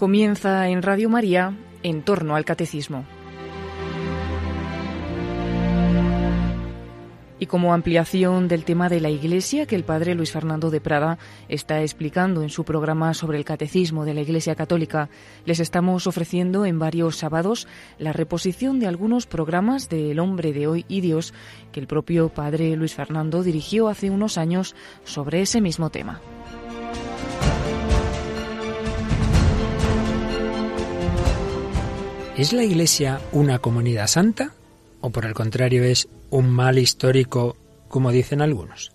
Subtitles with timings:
[0.00, 3.04] Comienza en Radio María en torno al catecismo.
[7.38, 11.18] Y como ampliación del tema de la Iglesia que el padre Luis Fernando de Prada
[11.50, 15.10] está explicando en su programa sobre el catecismo de la Iglesia Católica,
[15.44, 20.66] les estamos ofreciendo en varios sábados la reposición de algunos programas de El hombre de
[20.66, 21.34] hoy y Dios
[21.72, 26.22] que el propio padre Luis Fernando dirigió hace unos años sobre ese mismo tema.
[32.40, 34.54] ¿Es la Iglesia una comunidad santa?
[35.02, 37.54] ¿O por el contrario es un mal histórico,
[37.86, 38.92] como dicen algunos?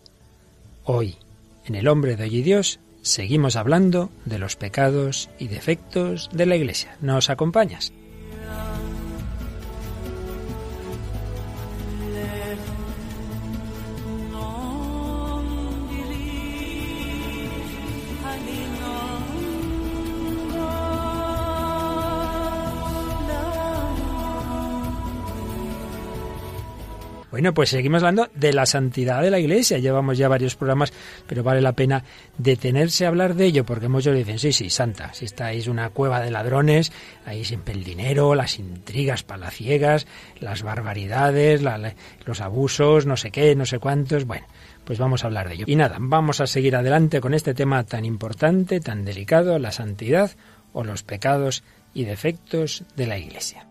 [0.83, 1.17] Hoy,
[1.63, 6.47] en El hombre de hoy y Dios, seguimos hablando de los pecados y defectos de
[6.47, 6.97] la Iglesia.
[7.01, 7.93] ¿Nos acompañas?
[27.35, 29.77] Bueno, pues seguimos hablando de la santidad de la Iglesia.
[29.77, 30.93] Llevamos ya varios programas,
[31.27, 32.01] pero vale la pena
[32.37, 36.21] detenerse a hablar de ello, porque muchos dicen, sí, sí, santa, si estáis una cueva
[36.21, 36.93] de ladrones,
[37.25, 40.07] ahí siempre el dinero, las intrigas palaciegas,
[40.39, 41.61] las barbaridades,
[42.25, 44.45] los abusos, no sé qué, no sé cuántos, bueno.
[44.85, 45.65] Pues vamos a hablar de ello.
[45.67, 50.31] Y nada, vamos a seguir adelante con este tema tan importante, tan delicado, la santidad
[50.71, 53.67] o los pecados y defectos de la Iglesia.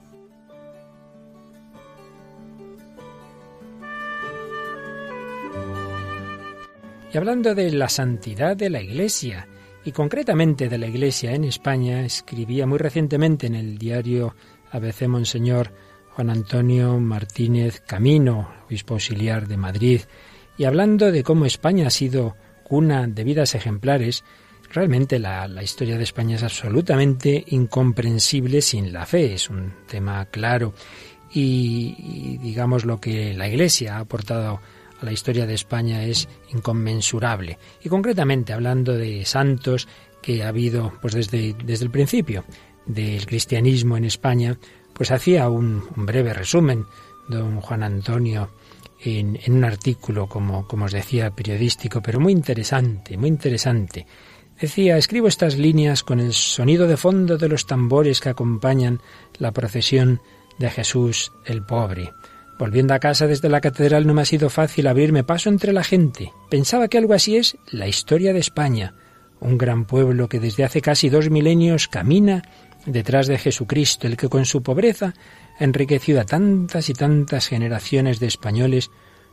[7.15, 9.47] Y hablando de la santidad de la Iglesia,
[9.85, 14.35] y concretamente de la Iglesia en España, escribía muy recientemente en el diario
[14.73, 15.71] ABC Monseñor
[16.11, 20.01] Juan Antonio Martínez Camino, obispo auxiliar de Madrid,
[20.59, 22.35] y hablando de cómo España ha sido
[22.65, 24.25] cuna de vidas ejemplares,
[24.73, 30.75] realmente la, historia de España es absolutamente incomprensible sin la fe, es un tema claro,
[31.33, 34.61] y, y digamos lo que la Iglesia ha aportado
[35.05, 37.59] la historia de España es inconmensurable.
[37.83, 39.89] Y concretamente hablando de santos
[40.23, 42.45] que ha habido pues desde, desde el principio
[42.87, 44.59] del cristianismo en España,
[44.93, 46.87] pues hacía un, breve resumen
[47.29, 48.51] don Juan Antonio
[49.01, 54.07] en, en, un artículo, como, como os decía, periodístico, pero muy interesante, muy interesante.
[54.61, 59.01] Decía, escribo estas líneas con el sonido de fondo de los tambores que acompañan
[59.39, 60.21] la procesión
[60.59, 62.13] de Jesús el pobre.
[62.59, 65.83] Volviendo a casa desde la catedral no me ha sido fácil abrirme paso entre la
[65.83, 66.33] gente.
[66.51, 68.95] Pensaba que algo así es la historia de España,
[69.41, 72.43] un gran pueblo que desde hace casi dos milenios camina
[72.87, 75.15] detrás de Jesucristo, el que con su pobreza
[75.59, 78.91] ha enriquecido a tantas y tantas generaciones de españoles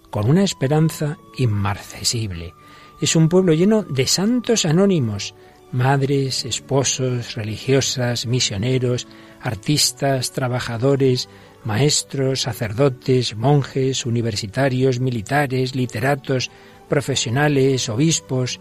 [0.10, 2.54] con una esperanza inmarcesible.
[3.02, 5.34] Es un pueblo lleno de santos anónimos,
[5.72, 9.08] madres, esposos, religiosas, misioneros,
[9.42, 11.30] artistas, trabajadores,
[11.64, 16.52] maestros, sacerdotes, monjes, universitarios, militares, literatos,
[16.90, 18.60] profesionales, obispos,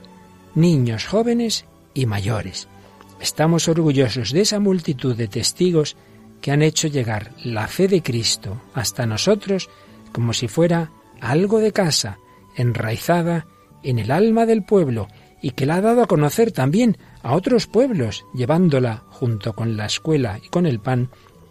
[0.54, 2.68] niños, jóvenes y mayores.
[3.20, 5.96] Estamos orgullosos de esa multitud de testigos
[6.40, 9.68] que han hecho llegar la fe de Cristo hasta nosotros
[10.12, 10.90] como si fuera
[11.20, 12.18] algo de casa,
[12.56, 13.46] enraizada
[13.82, 15.08] en el alma del pueblo
[15.42, 19.86] y que la ha dado a conocer también a otros pueblos, llevándola, junto con la
[19.86, 21.10] escuela y con el pan,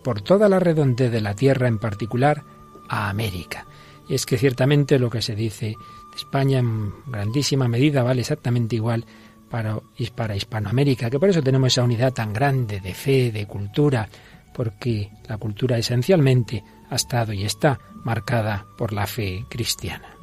[0.09, 2.43] por toda la redondez de la Tierra, en particular
[2.87, 3.67] a América.
[4.07, 8.75] Y es que ciertamente lo que se dice de España en grandísima medida vale exactamente
[8.75, 9.05] igual
[9.51, 14.09] para, Hispanoamérica, que por eso tenemos esa unidad tan grande de fe, de cultura,
[14.51, 20.15] porque la cultura esencialmente ha estado y está marcada por la fe cristiana.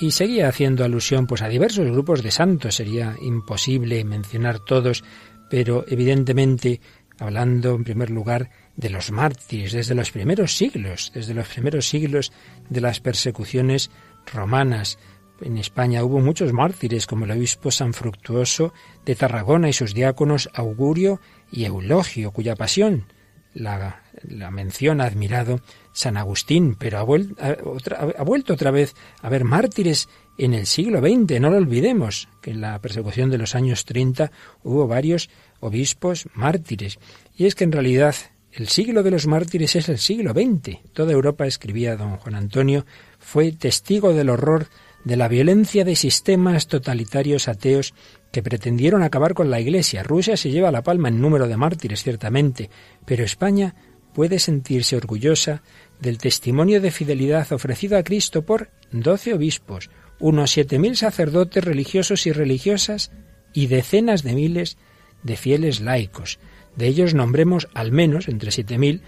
[0.00, 5.04] Y seguía haciendo alusión pues a diversos grupos de santos, sería imposible mencionar todos,
[5.50, 6.80] pero evidentemente
[7.18, 12.32] hablando en primer lugar de los mártires desde los primeros siglos, desde los primeros siglos
[12.68, 13.90] de las persecuciones
[14.32, 14.98] romanas.
[15.40, 18.72] En España hubo muchos mártires, como el obispo San Fructuoso
[19.04, 21.20] de Tarragona y sus diáconos Augurio
[21.50, 23.06] y Eulogio, cuya pasión
[23.52, 25.60] la, la menciona admirado
[25.92, 30.08] San Agustín, pero ha, ha vuelto otra vez a haber mártires
[30.38, 31.40] en el siglo XX.
[31.40, 34.30] No lo olvidemos, que en la persecución de los años 30
[34.62, 36.98] hubo varios obispos mártires.
[37.36, 38.14] Y es que en realidad
[38.52, 40.78] el siglo de los mártires es el siglo XX.
[40.92, 42.86] Toda Europa, escribía don Juan Antonio,
[43.18, 44.68] fue testigo del horror
[45.04, 47.94] de la violencia de sistemas totalitarios ateos
[48.32, 50.02] que pretendieron acabar con la Iglesia.
[50.02, 52.70] Rusia se lleva la palma en número de mártires, ciertamente,
[53.04, 53.74] pero España
[54.14, 55.62] puede sentirse orgullosa
[56.00, 62.26] del testimonio de fidelidad ofrecido a Cristo por doce obispos, unos siete mil sacerdotes religiosos
[62.26, 63.10] y religiosas
[63.52, 64.78] y decenas de miles
[65.22, 66.38] de fieles laicos.
[66.76, 69.02] De ellos nombremos al menos, entre siete mil,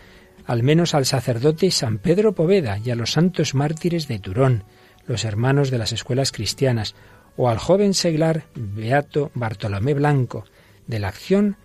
[0.47, 4.65] al menos al sacerdote San Pedro Poveda y a los santos mártires de Turón,
[5.07, 6.95] los hermanos de las escuelas cristianas,
[7.37, 10.45] o al joven seglar Beato Bartolomé Blanco,
[10.87, 11.57] de la Acción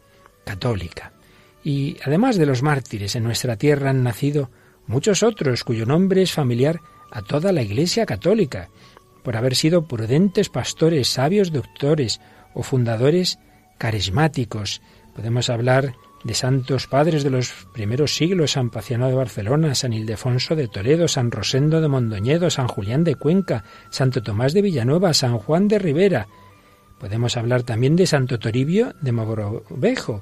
[0.44, 1.14] Católica.
[1.64, 4.50] Y además de los mártires, en nuestra tierra han nacido
[4.88, 6.80] muchos otros cuyo nombre es familiar
[7.12, 8.70] a toda la Iglesia católica,
[9.24, 12.22] por haber sido prudentes pastores, sabios doctores
[12.54, 13.40] o fundadores
[13.78, 14.82] carismáticos.
[15.16, 20.56] Podemos hablar de santos padres de los primeros siglos, San Paciano de Barcelona, San Ildefonso
[20.56, 25.38] de Toledo, San Rosendo de Mondoñedo, San Julián de Cuenca, Santo Tomás de Villanueva, San
[25.38, 26.28] Juan de Rivera.
[27.00, 30.22] Podemos hablar también de Santo Toribio de Mogrovejo,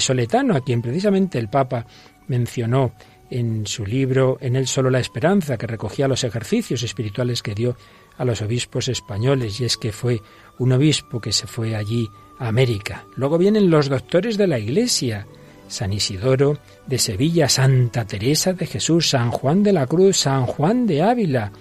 [0.00, 1.86] Soletano, a quien precisamente el Papa
[2.26, 2.92] mencionó
[3.30, 7.76] en su libro En él solo la esperanza, que recogía los ejercicios espirituales que dio
[8.18, 10.20] a los obispos españoles, y es que fue
[10.58, 13.06] un obispo que se fue allí América.
[13.16, 15.26] Luego vienen los doctores de la Iglesia,
[15.68, 20.86] San Isidoro de Sevilla, Santa Teresa de Jesús, San Juan de la Cruz, San Juan
[20.86, 21.52] de Ávila.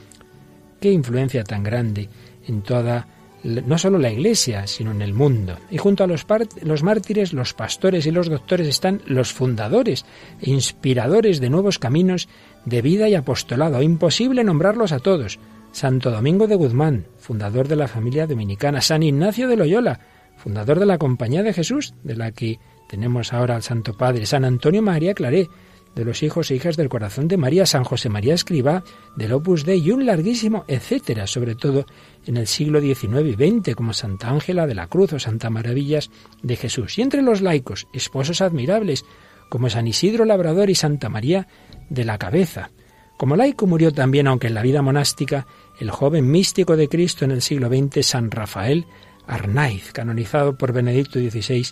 [0.80, 2.10] Qué influencia tan grande
[2.48, 3.08] en toda,
[3.44, 5.58] no solo la Iglesia, sino en el mundo.
[5.70, 6.26] Y junto a los,
[6.62, 10.06] los mártires, los pastores y los doctores están los fundadores
[10.42, 12.30] e inspiradores de nuevos caminos
[12.66, 13.82] de vida y apostolado.
[13.82, 15.40] Imposible nombrarlos a todos.
[15.78, 20.00] Santo Domingo de Guzmán, fundador de la familia dominicana, San Ignacio de Loyola,
[20.36, 22.58] fundador de la Compañía de Jesús, de la que
[22.90, 25.48] tenemos ahora al Santo Padre, San Antonio María Claré,
[25.94, 28.84] de los hijos e hijas del corazón de María, San José María Escribá,
[29.18, 31.86] del Opus Dei y un larguísimo etcétera, sobre todo
[32.26, 36.10] en el siglo XIX y XX, como Santa Ángela de la Cruz o Santa Maravillas
[36.42, 36.98] de Jesús.
[36.98, 39.06] Y entre los laicos, esposos admirables,
[39.48, 41.48] como San Isidro Labrador y Santa María
[41.92, 42.72] de la Cabeza.
[43.18, 45.48] Como laico murió también, aunque en la vida monástica,
[45.80, 48.86] el joven místico de Cristo en el siglo XX, San Rafael
[49.28, 51.68] Arnaiz, canonizado por Benedicto XVI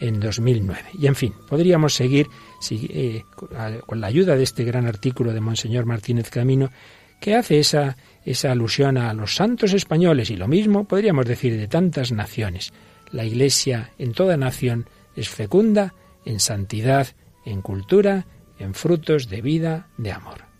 [0.00, 0.82] en 2009.
[0.98, 2.28] Y en fin, podríamos seguir
[2.70, 3.24] eh,
[3.86, 6.70] con la ayuda de este gran artículo de Monseñor Martínez Camino,
[7.20, 11.68] que hace esa, esa alusión a los santos españoles y lo mismo podríamos decir de
[11.68, 12.72] tantas naciones.
[13.12, 17.08] La Iglesia en toda nación es fecunda en santidad,
[17.44, 18.26] en cultura,
[18.58, 20.53] en frutos de vida, de amor.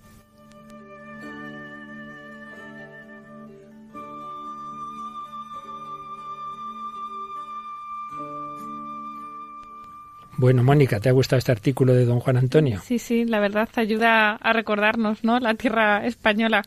[10.44, 12.79] Bueno, Mónica, ¿te ha gustado este artículo de don Juan Antonio?
[12.85, 15.41] Sí, sí, la verdad ayuda a recordarnos, ¿no?
[15.41, 16.62] La tierra española.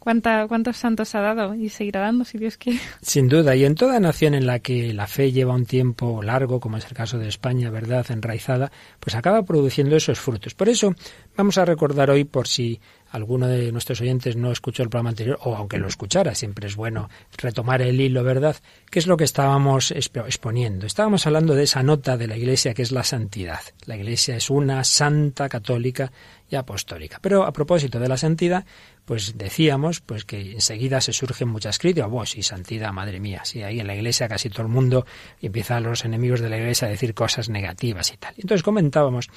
[0.00, 2.80] Cuánta, ¿Cuántos santos ha dado y seguirá dando, si Dios quiere?
[3.00, 6.58] Sin duda, y en toda nación en la que la fe lleva un tiempo largo,
[6.58, 10.54] como es el caso de España, ¿verdad?, enraizada, pues acaba produciendo esos frutos.
[10.54, 10.92] Por eso
[11.36, 12.80] vamos a recordar hoy, por si
[13.12, 16.76] alguno de nuestros oyentes no escuchó el programa anterior, o aunque lo escuchara, siempre es
[16.76, 18.56] bueno retomar el hilo, ¿verdad?
[18.90, 20.86] ¿Qué es lo que estábamos exponiendo?
[20.86, 23.60] Estábamos hablando de esa nota de la Iglesia que es la santidad.
[23.84, 26.10] La Iglesia es una santa católica
[26.48, 27.18] y apostólica.
[27.20, 28.64] Pero a propósito de la santidad,
[29.04, 32.10] pues decíamos pues que enseguida se surgen muchas críticas.
[32.10, 35.04] Vos, sí, santidad, madre mía, si ahí en la Iglesia casi todo el mundo
[35.40, 38.34] empieza a los enemigos de la Iglesia a decir cosas negativas y tal.
[38.38, 39.28] Entonces comentábamos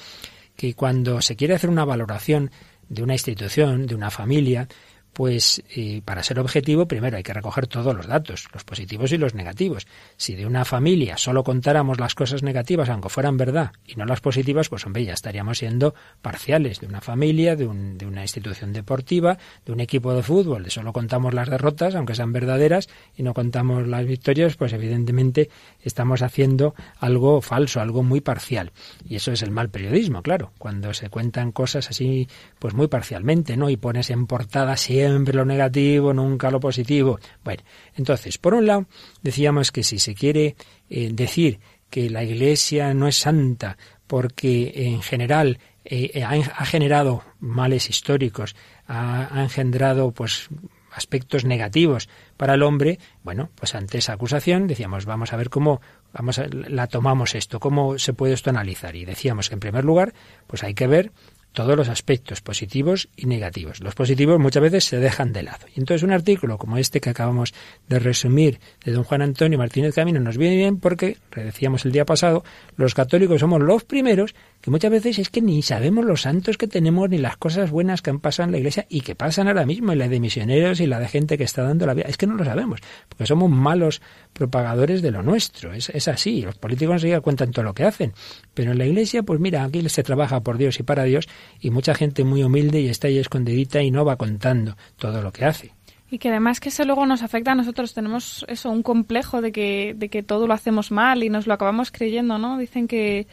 [0.56, 2.50] que cuando se quiere hacer una valoración
[2.88, 4.68] de una institución, de una familia,
[5.16, 9.16] pues eh, para ser objetivo, primero hay que recoger todos los datos, los positivos y
[9.16, 9.86] los negativos.
[10.18, 14.20] Si de una familia solo contáramos las cosas negativas, aunque fueran verdad, y no las
[14.20, 16.80] positivas, pues hombre, ya estaríamos siendo parciales.
[16.80, 20.68] De una familia, de, un, de una institución deportiva, de un equipo de fútbol, de
[20.68, 25.48] solo contamos las derrotas, aunque sean verdaderas, y no contamos las victorias, pues evidentemente
[25.80, 28.70] estamos haciendo algo falso, algo muy parcial.
[29.08, 33.56] Y eso es el mal periodismo, claro, cuando se cuentan cosas así, pues muy parcialmente,
[33.56, 33.70] ¿no?
[33.70, 34.76] Y pones en portada
[35.08, 37.18] lo negativo, nunca lo positivo.
[37.44, 37.62] Bueno,
[37.94, 38.86] entonces, por un lado,
[39.22, 40.56] decíamos que si se quiere
[40.88, 41.60] eh, decir
[41.90, 49.28] que la Iglesia no es santa porque en general eh, ha, generado males históricos, ha,
[49.32, 50.48] ha engendrado pues
[50.96, 55.80] aspectos negativos para el hombre, bueno, pues ante esa acusación decíamos, vamos a ver cómo
[56.12, 58.96] vamos a, la tomamos esto, cómo se puede esto analizar.
[58.96, 60.14] Y decíamos que en primer lugar,
[60.46, 61.12] pues hay que ver
[61.56, 63.80] todos los aspectos positivos y negativos.
[63.80, 65.66] Los positivos muchas veces se dejan de lado.
[65.74, 67.54] Y entonces un artículo como este que acabamos
[67.88, 72.04] de resumir de don Juan Antonio Martínez Camino nos viene bien porque, decíamos el día
[72.04, 72.44] pasado,
[72.76, 74.34] los católicos somos los primeros
[74.66, 78.02] que muchas veces es que ni sabemos los santos que tenemos ni las cosas buenas
[78.02, 80.80] que han pasado en la iglesia y que pasan ahora mismo, y la de misioneros
[80.80, 82.06] y la de gente que está dando la vida.
[82.08, 85.72] Es que no lo sabemos, porque somos malos propagadores de lo nuestro.
[85.72, 86.42] Es, es así.
[86.42, 88.12] Los políticos enseguida cuentan todo lo que hacen.
[88.54, 91.28] Pero en la iglesia, pues mira, aquí se trabaja por Dios y para Dios
[91.60, 95.32] y mucha gente muy humilde y está ahí escondidita y no va contando todo lo
[95.32, 95.74] que hace.
[96.10, 97.94] Y que además que eso luego nos afecta a nosotros.
[97.94, 101.54] Tenemos eso, un complejo de que, de que todo lo hacemos mal y nos lo
[101.54, 102.58] acabamos creyendo, ¿no?
[102.58, 103.28] Dicen que,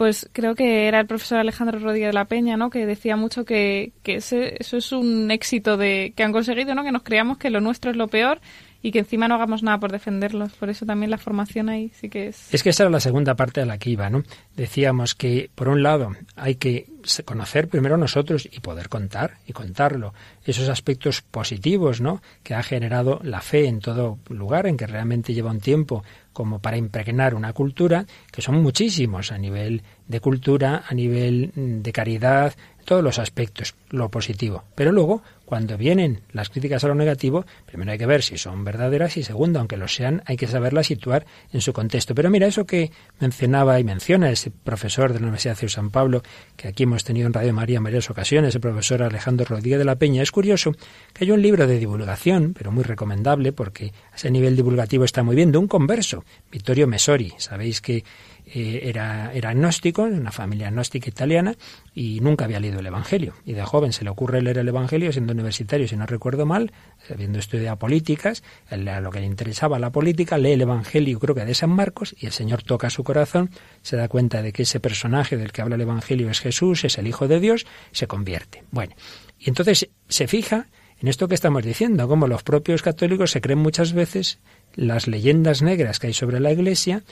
[0.00, 2.70] pues creo que era el profesor Alejandro Rodríguez de la Peña, ¿no?
[2.70, 6.84] Que decía mucho que, que ese, eso es un éxito de, que han conseguido, ¿no?
[6.84, 8.40] Que nos creamos que lo nuestro es lo peor
[8.82, 10.52] y que encima no hagamos nada por defenderlos.
[10.52, 12.52] Por eso también la formación ahí sí que es.
[12.52, 14.22] Es que esa era la segunda parte de la que iba, ¿no?
[14.56, 16.86] Decíamos que, por un lado, hay que
[17.24, 20.14] conocer primero nosotros y poder contar y contarlo.
[20.44, 22.22] Esos aspectos positivos, ¿no?
[22.42, 26.60] Que ha generado la fe en todo lugar, en que realmente lleva un tiempo como
[26.60, 31.92] para impregnar una cultura, que son muchísimos a nivel de cultura, a nivel mm, de
[31.92, 34.64] caridad, todos los aspectos, lo positivo.
[34.74, 38.62] Pero luego, cuando vienen las críticas a lo negativo, primero hay que ver si son
[38.62, 42.14] verdaderas y segundo, aunque lo sean, hay que saberlas situar en su contexto.
[42.14, 46.22] Pero mira, eso que mencionaba y menciona ese profesor de la Universidad de San Pablo,
[46.56, 49.84] que aquí hemos tenido en Radio María en varias ocasiones, el profesor Alejandro Rodríguez de
[49.84, 50.70] la Peña, es curioso
[51.14, 55.24] que hay un libro de divulgación, pero muy recomendable porque a ese nivel divulgativo está
[55.24, 57.32] muy bien, de un converso, Vittorio Mesori.
[57.38, 58.04] Sabéis que
[58.52, 61.54] eh, era, era agnóstico, de una familia agnóstica italiana,
[61.94, 63.34] y nunca había leído el Evangelio.
[63.44, 66.72] Y de joven se le ocurre leer el Evangelio, siendo universitario, si no recuerdo mal,
[67.08, 71.44] habiendo estudiado políticas, a lo que le interesaba la política, lee el Evangelio, creo que
[71.44, 73.50] de San Marcos, y el Señor toca su corazón,
[73.82, 76.98] se da cuenta de que ese personaje del que habla el Evangelio es Jesús, es
[76.98, 78.64] el Hijo de Dios, se convierte.
[78.70, 78.94] Bueno,
[79.38, 80.66] y entonces se fija
[81.00, 84.38] en esto que estamos diciendo, como los propios católicos se creen muchas veces
[84.74, 87.02] las leyendas negras que hay sobre la Iglesia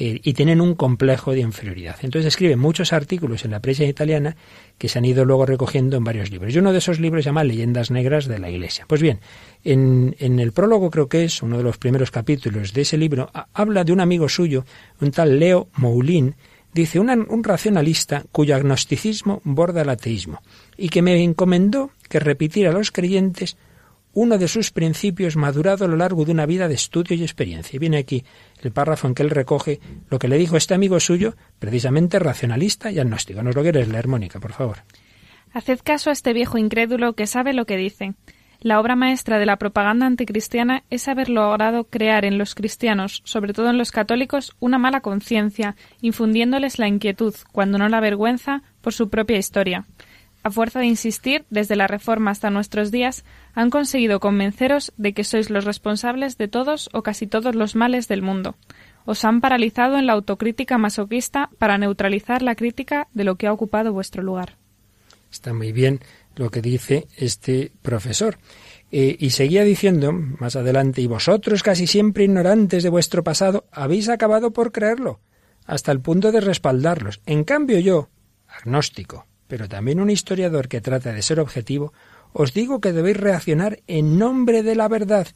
[0.00, 1.96] eh, y tienen un complejo de inferioridad.
[2.02, 4.36] Entonces escribe muchos artículos en la prensa italiana
[4.78, 6.54] que se han ido luego recogiendo en varios libros.
[6.54, 8.84] Y uno de esos libros se llama Leyendas Negras de la Iglesia.
[8.86, 9.18] Pues bien,
[9.64, 13.82] en, el prólogo creo que es uno de los primeros capítulos de ese libro, habla
[13.82, 14.64] de un amigo suyo,
[15.00, 16.36] un tal Leo Moulin,
[16.72, 20.42] dice un racionalista cuyo agnosticismo borda el ateísmo
[20.76, 23.56] y que me encomendó que repitiera a los creyentes
[24.12, 27.76] uno de sus principios madurado a lo largo de una vida de estudio y experiencia.
[27.76, 28.24] Y viene aquí
[28.62, 32.90] el párrafo en que él recoge lo que le dijo este amigo suyo, precisamente racionalista
[32.90, 33.42] y agnóstico.
[33.42, 34.78] ¿Nos lo quieres leer, Mónica, por favor?
[35.52, 38.14] Haced caso a este viejo incrédulo que sabe lo que dice.
[38.60, 43.52] La obra maestra de la propaganda anticristiana es haber logrado crear en los cristianos, sobre
[43.52, 48.92] todo en los católicos, una mala conciencia, infundiéndoles la inquietud, cuando no la vergüenza, por
[48.92, 49.86] su propia historia
[50.48, 53.24] a fuerza de insistir, desde la Reforma hasta nuestros días,
[53.54, 58.08] han conseguido convenceros de que sois los responsables de todos o casi todos los males
[58.08, 58.56] del mundo.
[59.04, 63.52] Os han paralizado en la autocrítica masoquista para neutralizar la crítica de lo que ha
[63.52, 64.56] ocupado vuestro lugar.
[65.30, 66.00] Está muy bien
[66.34, 68.38] lo que dice este profesor.
[68.90, 74.08] Eh, y seguía diciendo más adelante, y vosotros casi siempre ignorantes de vuestro pasado, habéis
[74.08, 75.20] acabado por creerlo,
[75.66, 77.20] hasta el punto de respaldarlos.
[77.26, 78.08] En cambio yo,
[78.48, 81.92] agnóstico, pero también un historiador que trata de ser objetivo,
[82.32, 85.26] os digo que debéis reaccionar en nombre de la verdad.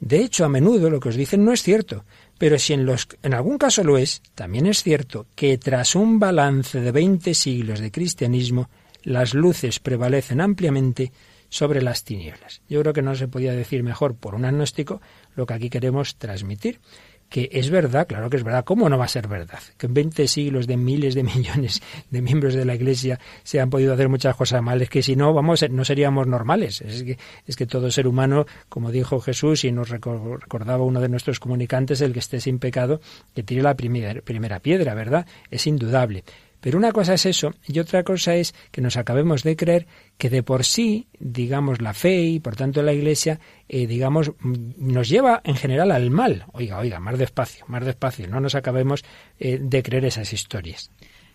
[0.00, 2.04] De hecho, a menudo lo que os dicen no es cierto,
[2.38, 6.18] pero si en, los, en algún caso lo es, también es cierto que tras un
[6.18, 8.68] balance de veinte siglos de cristianismo,
[9.02, 11.12] las luces prevalecen ampliamente
[11.48, 12.60] sobre las tinieblas.
[12.68, 15.00] Yo creo que no se podía decir mejor por un agnóstico
[15.34, 16.80] lo que aquí queremos transmitir
[17.28, 19.58] que es verdad, claro que es verdad, ¿cómo no va a ser verdad?
[19.76, 23.70] Que en 20 siglos de miles de millones de miembros de la Iglesia se han
[23.70, 26.80] podido hacer muchas cosas mal, es que si no, vamos, no seríamos normales.
[26.80, 31.08] Es que, es que todo ser humano, como dijo Jesús y nos recordaba uno de
[31.08, 33.00] nuestros comunicantes, el que esté sin pecado,
[33.34, 35.26] que tire la primera, primera piedra, ¿verdad?
[35.50, 36.24] Es indudable.
[36.66, 39.86] Pero una cosa es eso y otra cosa es que nos acabemos de creer
[40.18, 44.92] que de por sí, digamos, la fe y por tanto la Iglesia, eh, digamos, mm,
[44.92, 46.44] nos lleva en general al mal.
[46.52, 49.04] Oiga, oiga, más despacio, más despacio, no nos acabemos
[49.38, 50.90] eh, de creer esas historias.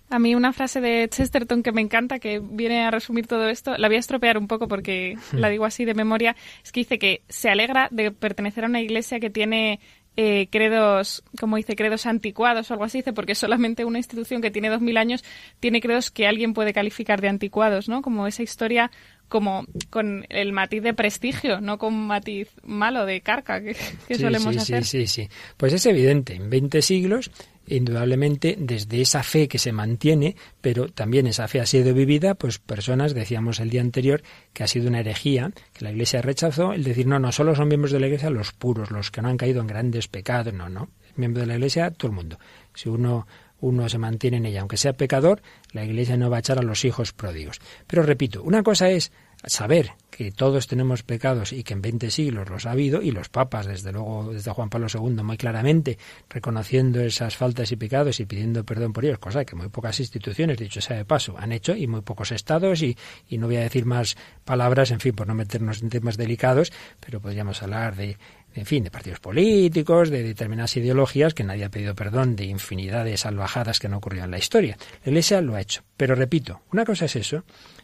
[0.09, 3.77] A mí una frase de Chesterton que me encanta, que viene a resumir todo esto,
[3.77, 5.37] la voy a estropear un poco porque hmm.
[5.37, 8.81] la digo así de memoria, es que dice que se alegra de pertenecer a una
[8.81, 9.79] iglesia que tiene
[10.17, 14.51] eh, credos, como dice, credos anticuados o algo así, dice, porque solamente una institución que
[14.51, 15.23] tiene dos mil años
[15.59, 18.01] tiene credos que alguien puede calificar de anticuados, ¿no?
[18.01, 18.91] Como esa historia
[19.31, 23.73] como con el matiz de prestigio, no con matiz malo de carca que,
[24.13, 24.83] solemos hacer.
[24.83, 25.29] Sí, sí, sí.
[25.55, 27.31] Pues es evidente, en 20 siglos
[27.67, 32.59] indudablemente desde esa fe que se mantiene, pero también esa fe ha sido vivida, pues
[32.59, 34.21] personas, decíamos el día anterior,
[34.51, 37.69] que ha sido una herejía, que la Iglesia rechazó, el decir, no, no solo son
[37.69, 40.67] miembros de la Iglesia los puros, los que no han caído en grandes pecados, no,
[40.67, 42.37] no, miembro de la Iglesia todo el mundo.
[42.73, 43.27] Si uno
[43.61, 45.41] uno se mantiene en ella, aunque sea pecador,
[45.71, 47.59] la Iglesia no va a echar a los hijos pródigos.
[47.87, 49.11] Pero repito, una cosa es
[49.45, 53.29] saber que todos tenemos pecados y que en 20 siglos los ha habido, y los
[53.29, 55.97] papas, desde luego, desde Juan Pablo II, muy claramente,
[56.29, 60.57] reconociendo esas faltas y pecados y pidiendo perdón por ellos, cosa que muy pocas instituciones,
[60.57, 62.97] dicho sea de paso, han hecho, y muy pocos estados, y,
[63.29, 66.71] y no voy a decir más palabras, en fin, por no meternos en temas delicados,
[66.99, 68.17] pero podríamos hablar de
[68.53, 73.05] en fin, de partidos políticos, de determinadas ideologías que nadie ha pedido perdón, de infinidad
[73.05, 74.77] de salvajadas que no ocurrieron en la historia.
[75.03, 75.83] La Iglesia lo ha hecho.
[75.97, 77.43] Pero repito, una cosa es eso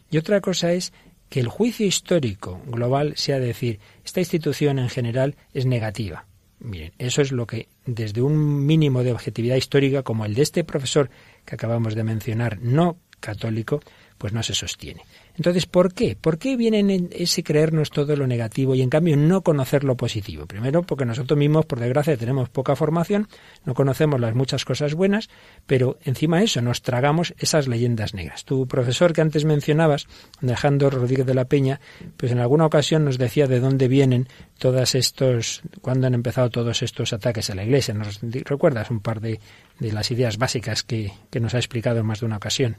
[0.10, 0.94] y otra cosa es
[1.30, 6.26] que el juicio histórico global sea decir, esta institución en general es negativa.
[6.60, 10.64] Miren, eso es lo que desde un mínimo de objetividad histórica como el de este
[10.64, 11.10] profesor
[11.46, 13.82] que acabamos de mencionar, no católico,
[14.18, 15.04] pues no se sostiene.
[15.36, 16.18] Entonces, ¿por qué?
[16.20, 19.96] ¿Por qué vienen en ese creernos todo lo negativo y en cambio no conocer lo
[19.96, 20.48] positivo?
[20.48, 23.28] Primero, porque nosotros mismos, por desgracia, tenemos poca formación,
[23.64, 25.30] no conocemos las muchas cosas buenas,
[25.68, 28.46] pero encima de eso nos tragamos esas leyendas negras.
[28.46, 30.08] Tu profesor que antes mencionabas,
[30.42, 31.80] Alejandro Rodríguez de la Peña,
[32.18, 36.82] pues en alguna ocasión nos decía de dónde vienen todos estos, cuándo han empezado todos
[36.82, 37.94] estos ataques a la Iglesia.
[37.94, 39.40] ¿Nos recuerdas un par de,
[39.80, 42.78] de las ideas básicas que, que nos ha explicado en más de una ocasión?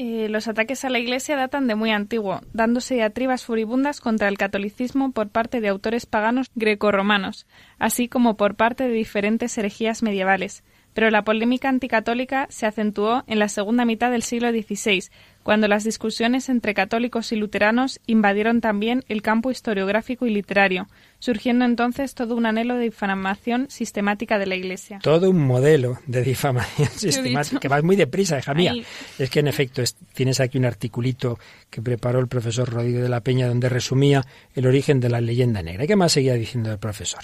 [0.00, 4.38] Eh, los ataques a la Iglesia datan de muy antiguo, dándose diatribas furibundas contra el
[4.38, 7.48] catolicismo por parte de autores paganos grecorromanos,
[7.80, 10.62] así como por parte de diferentes herejías medievales.
[10.94, 15.02] Pero la polémica anticatólica se acentuó en la segunda mitad del siglo XVI,
[15.42, 20.86] cuando las discusiones entre católicos y luteranos invadieron también el campo historiográfico y literario,
[21.18, 25.00] surgiendo entonces todo un anhelo de difamación sistemática de la Iglesia.
[25.02, 28.74] Todo un modelo de difamación sistemática, que va muy deprisa, hija mía.
[29.18, 29.82] Es que en efecto
[30.14, 31.38] tienes aquí un articulito
[31.70, 35.62] que preparó el profesor Rodríguez de la Peña donde resumía el origen de la leyenda
[35.62, 35.86] negra.
[35.86, 37.22] ¿Qué más seguía diciendo el profesor?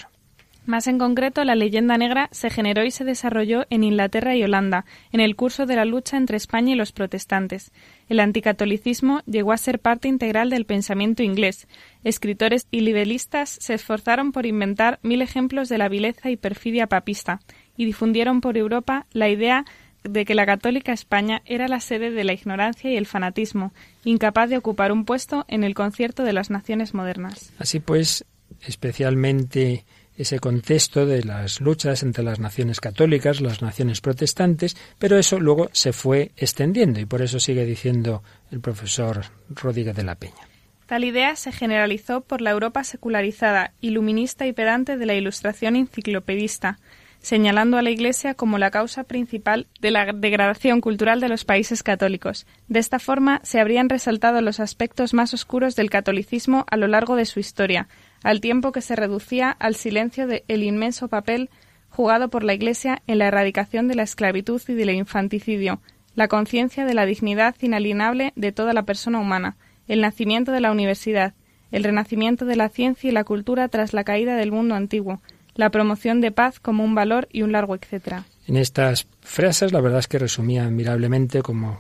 [0.67, 4.87] Más en concreto, la leyenda negra se generó y se desarrolló en Inglaterra y Holanda,
[5.13, 7.71] en el curso de la lucha entre España y los protestantes.
[8.09, 11.67] El anticatolicismo llegó a ser parte integral del pensamiento inglés.
[12.03, 17.41] Escritores y libelistas se esforzaron por inventar mil ejemplos de la vileza y perfidia papista,
[17.77, 19.65] y difundieron por Europa la idea
[20.05, 23.73] de que la católica España era la sede de la ignorancia y el fanatismo,
[24.05, 27.53] incapaz de ocupar un puesto en el concierto de las naciones modernas.
[27.59, 28.25] Así pues,
[28.61, 29.85] especialmente
[30.17, 35.71] ese contexto de las luchas entre las naciones católicas, las naciones protestantes, pero eso luego
[35.73, 40.49] se fue extendiendo y por eso sigue diciendo el profesor Rodríguez de la Peña.
[40.87, 46.79] Tal idea se generalizó por la Europa secularizada, iluminista y pedante de la Ilustración enciclopedista,
[47.25, 51.83] señalando a la Iglesia como la causa principal de la degradación cultural de los países
[51.83, 52.47] católicos.
[52.69, 57.17] De esta forma se habrían resaltado los aspectos más oscuros del catolicismo a lo largo
[57.17, 57.89] de su historia,
[58.23, 61.49] al tiempo que se reducía al silencio el inmenso papel
[61.89, 65.81] jugado por la Iglesia en la erradicación de la esclavitud y del infanticidio,
[66.15, 69.57] la conciencia de la dignidad inalienable de toda la persona humana,
[69.89, 71.33] el nacimiento de la universidad,
[71.73, 75.23] el renacimiento de la ciencia y la cultura tras la caída del mundo antiguo,
[75.55, 78.25] la promoción de paz como un valor y un largo etcétera.
[78.47, 81.79] En estas frases, la verdad es que resumía admirablemente como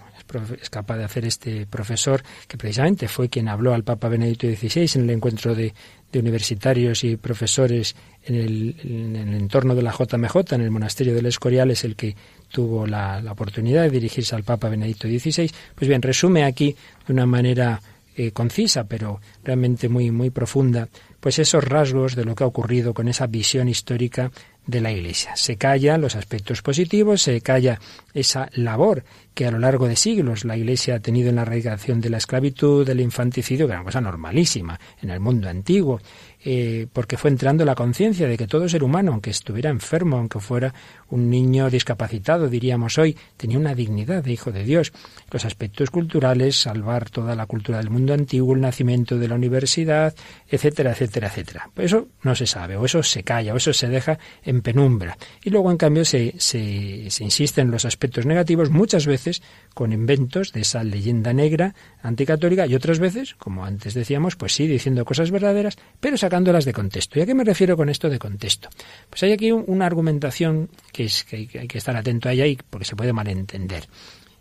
[0.60, 4.90] es capaz de hacer este profesor, que precisamente fue quien habló al Papa Benedicto XVI
[4.94, 5.72] en el encuentro de,
[6.14, 11.26] universitarios y profesores en el, en el, entorno de la JMJ, en el monasterio del
[11.26, 12.14] Escorial, es el que
[12.52, 15.50] tuvo la, oportunidad de dirigirse al Papa Benedicto XVI.
[15.74, 17.80] Pues bien, resume aquí de una manera
[18.16, 20.88] eh, concisa, pero realmente muy, muy profunda,
[21.24, 24.30] pues esos rasgos de lo que ha ocurrido con esa visión histórica
[24.66, 25.34] de la Iglesia.
[25.36, 27.80] Se calla los aspectos positivos, se calla
[28.12, 32.02] esa labor que a lo largo de siglos la Iglesia ha tenido en la erradicación
[32.02, 35.98] de la esclavitud, del infanticidio, que era una cosa normalísima en el mundo antiguo,
[36.46, 40.40] eh, porque fue entrando la conciencia de que todo ser humano, aunque estuviera enfermo, aunque
[40.40, 40.74] fuera
[41.08, 44.92] un niño discapacitado, diríamos hoy, tenía una dignidad de hijo de Dios.
[45.30, 50.14] Los aspectos culturales, salvar toda la cultura del mundo antiguo, el nacimiento de la universidad,
[50.48, 51.70] etcétera, etcétera, etcétera.
[51.72, 55.16] Pues eso no se sabe, o eso se calla, o eso se deja en penumbra.
[55.42, 59.92] Y luego, en cambio, se, se, se insiste en los aspectos negativos, muchas veces con
[59.92, 65.04] inventos de esa leyenda negra anticatólica, y otras veces, como antes decíamos, pues sí, diciendo
[65.04, 67.18] cosas verdaderas, pero de contexto.
[67.18, 68.68] ¿Y a qué me refiero con esto de contexto?
[69.08, 72.84] Pues hay aquí una argumentación que, es, que hay que estar atento a ella porque
[72.84, 73.86] se puede malentender.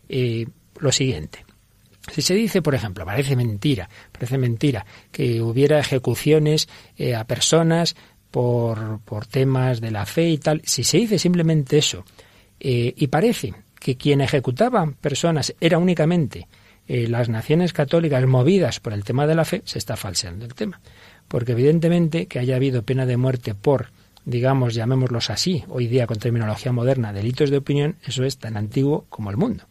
[0.10, 0.48] Eh,
[0.80, 1.46] lo siguiente.
[2.12, 7.96] Si se dice, por ejemplo, parece mentira, parece mentira, que hubiera ejecuciones eh, a personas
[8.32, 12.04] por, por, temas de la fe y tal, si se dice simplemente eso,
[12.60, 16.48] eh, y parece que quien ejecutaba personas era únicamente
[16.86, 20.82] las naciones católicas movidas por el tema de la fe, se está falseando el tema
[21.34, 23.88] porque evidentemente que haya habido pena de muerte por,
[24.24, 29.08] digamos, llamémoslos así, hoy día con terminología moderna, delitos de opinión, eso es tan antiguo
[29.10, 29.64] como el mundo.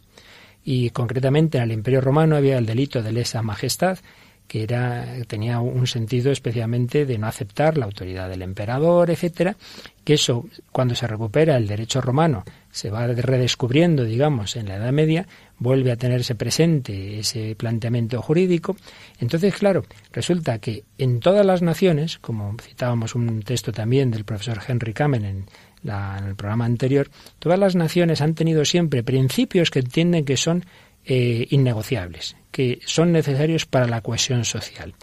[0.65, 4.01] Y concretamente en el Imperio Romano había el delito de lesa majestad,
[4.49, 9.57] que era, tenía un sentido especialmente de no aceptar la autoridad del emperador, etcétera,
[10.03, 14.91] que eso, cuando se recupera el derecho romano, se va redescubriendo, digamos, en la Edad
[14.91, 15.29] Media,
[15.63, 18.77] vuelve a tenerse presente ese planteamiento jurídico.
[19.19, 24.61] Entonces, claro, resulta que en todas las naciones, como citábamos un texto también del profesor
[24.67, 25.47] Henry Kamen en,
[25.85, 30.65] el programa anterior, todas las naciones han tenido siempre principios que entienden que son
[31.05, 34.95] eh, innegociables, que son necesarios para la cohesión social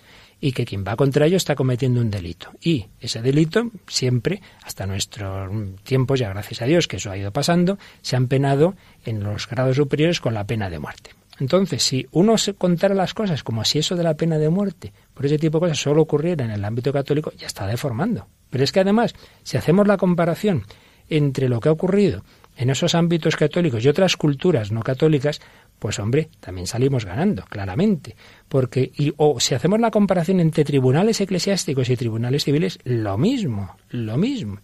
[0.41, 2.51] y que quien va contra ello está cometiendo un delito.
[2.61, 5.51] Y ese delito siempre, hasta nuestros
[5.83, 8.75] tiempos, ya gracias a Dios que eso ha ido pasando, se han penado
[9.05, 11.11] en los grados superiores con la pena de muerte.
[11.39, 14.91] Entonces, si uno se contara las cosas como si eso de la pena de muerte,
[15.13, 18.27] por ese tipo de cosas, solo ocurriera en el ámbito católico, ya está deformando.
[18.49, 20.63] Pero es que además, si hacemos la comparación
[21.07, 22.23] entre lo que ha ocurrido
[22.57, 25.39] en esos ámbitos católicos y otras culturas no católicas,
[25.79, 28.15] pues hombre, también salimos ganando, claramente.
[28.47, 33.77] Porque, y, o si hacemos la comparación entre tribunales eclesiásticos y tribunales civiles, lo mismo,
[33.89, 34.59] lo mismo.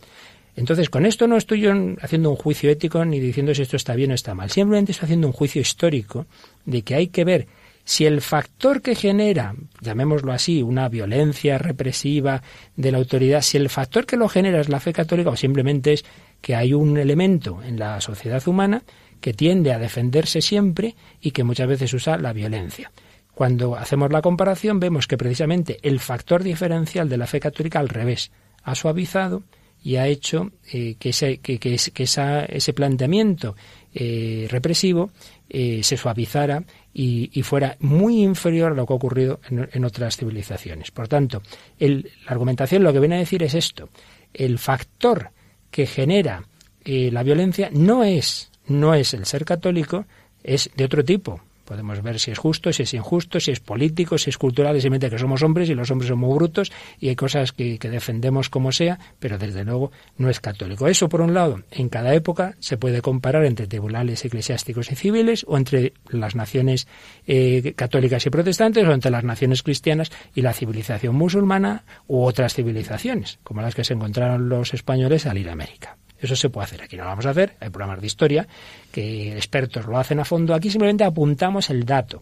[0.55, 3.95] Entonces, con esto no estoy yo haciendo un juicio ético ni diciendo si esto está
[3.95, 4.49] bien o está mal.
[4.49, 6.27] Simplemente estoy haciendo un juicio histórico
[6.65, 7.47] de que hay que ver
[7.85, 12.41] si el factor que genera, llamémoslo así, una violencia represiva
[12.75, 15.93] de la autoridad, si el factor que lo genera es la fe católica o simplemente
[15.93, 16.05] es
[16.41, 18.81] que hay un elemento en la sociedad humana
[19.21, 22.91] que tiende a defenderse siempre y que muchas veces usa la violencia.
[23.33, 27.89] Cuando hacemos la comparación vemos que precisamente el factor diferencial de la fe católica al
[27.89, 28.31] revés
[28.63, 29.43] ha suavizado
[29.85, 33.55] y ha hecho eh, que, ese, que, que, ese planteamiento
[33.93, 35.11] eh, represivo
[35.47, 40.89] eh, se suavizara y, fuera muy inferior a lo que ha ocurrido en, otras civilizaciones.
[40.89, 41.43] Por tanto,
[41.77, 43.89] la argumentación lo que viene a decir es esto.
[44.33, 45.29] El factor
[45.69, 46.47] que genera
[46.85, 50.05] la violencia no es no es el ser católico,
[50.43, 51.41] es de otro tipo.
[51.65, 55.09] Podemos ver si es justo, si es injusto, si es político, si es cultural, simplemente
[55.09, 58.99] que somos hombres y los hombres somos brutos y hay cosas que, defendemos como sea,
[59.17, 60.87] pero desde luego no es católico.
[60.87, 65.43] Eso, por un lado, en cada época se puede comparar entre tribunales eclesiásticos y civiles
[65.47, 66.87] o entre las naciones
[67.25, 72.53] eh, católicas y protestantes o entre las naciones cristianas y la civilización musulmana u otras
[72.53, 75.97] civilizaciones, como las que se encontraron los españoles al ir a América.
[76.25, 76.81] Eso se puede hacer.
[76.81, 77.55] Aquí no lo vamos a hacer.
[77.59, 78.47] Hay programas de historia
[78.91, 80.53] que expertos lo hacen a fondo.
[80.53, 82.21] Aquí simplemente apuntamos el dato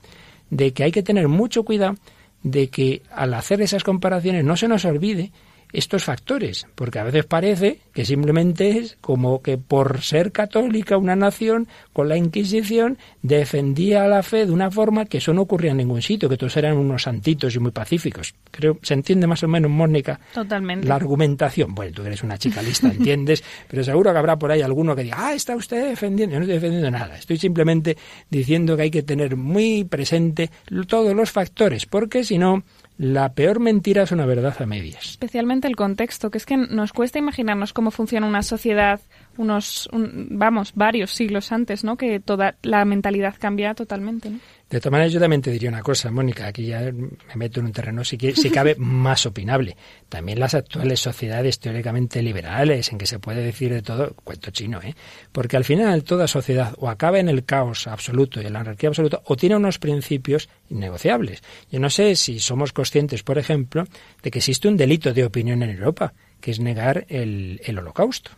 [0.49, 1.95] de que hay que tener mucho cuidado
[2.43, 5.31] de que al hacer esas comparaciones no se nos olvide
[5.73, 11.15] estos factores, porque a veces parece que simplemente es como que por ser católica una
[11.15, 15.77] nación con la Inquisición defendía la fe de una forma que eso no ocurría en
[15.77, 18.35] ningún sitio, que todos eran unos santitos y muy pacíficos.
[18.51, 20.87] Creo, se entiende más o menos, Mónica, Totalmente.
[20.87, 21.73] la argumentación.
[21.73, 25.03] Bueno, tú eres una chica lista, entiendes, pero seguro que habrá por ahí alguno que
[25.03, 26.33] diga, ah, está usted defendiendo.
[26.33, 27.97] Yo no estoy defendiendo nada, estoy simplemente
[28.29, 30.51] diciendo que hay que tener muy presente
[30.87, 32.63] todos los factores, porque si no,
[32.97, 35.11] la peor mentira es una verdad a medias.
[35.11, 38.99] Especialmente el contexto, que es que nos cuesta imaginarnos cómo funciona una sociedad
[39.37, 41.97] unos, vamos, varios siglos antes, ¿no?
[41.97, 44.39] Que toda la mentalidad cambia totalmente, ¿no?
[44.73, 47.67] De todas maneras, yo también te diría una cosa, Mónica, aquí ya me meto en
[47.67, 49.77] un terreno si, cabe más opinable.
[50.09, 54.81] También las actuales sociedades teóricamente liberales, en que se puede decir de todo, cuento chino,
[54.81, 54.95] ¿eh?
[55.31, 58.89] Porque al final toda sociedad o acaba en el caos absoluto y en la anarquía
[58.89, 61.43] absoluta, o tiene unos principios innegociables.
[61.69, 63.85] Yo no sé si somos conscientes, por ejemplo,
[64.23, 68.31] de que existe un delito de opinión en Europa, que es negar el, holocausto.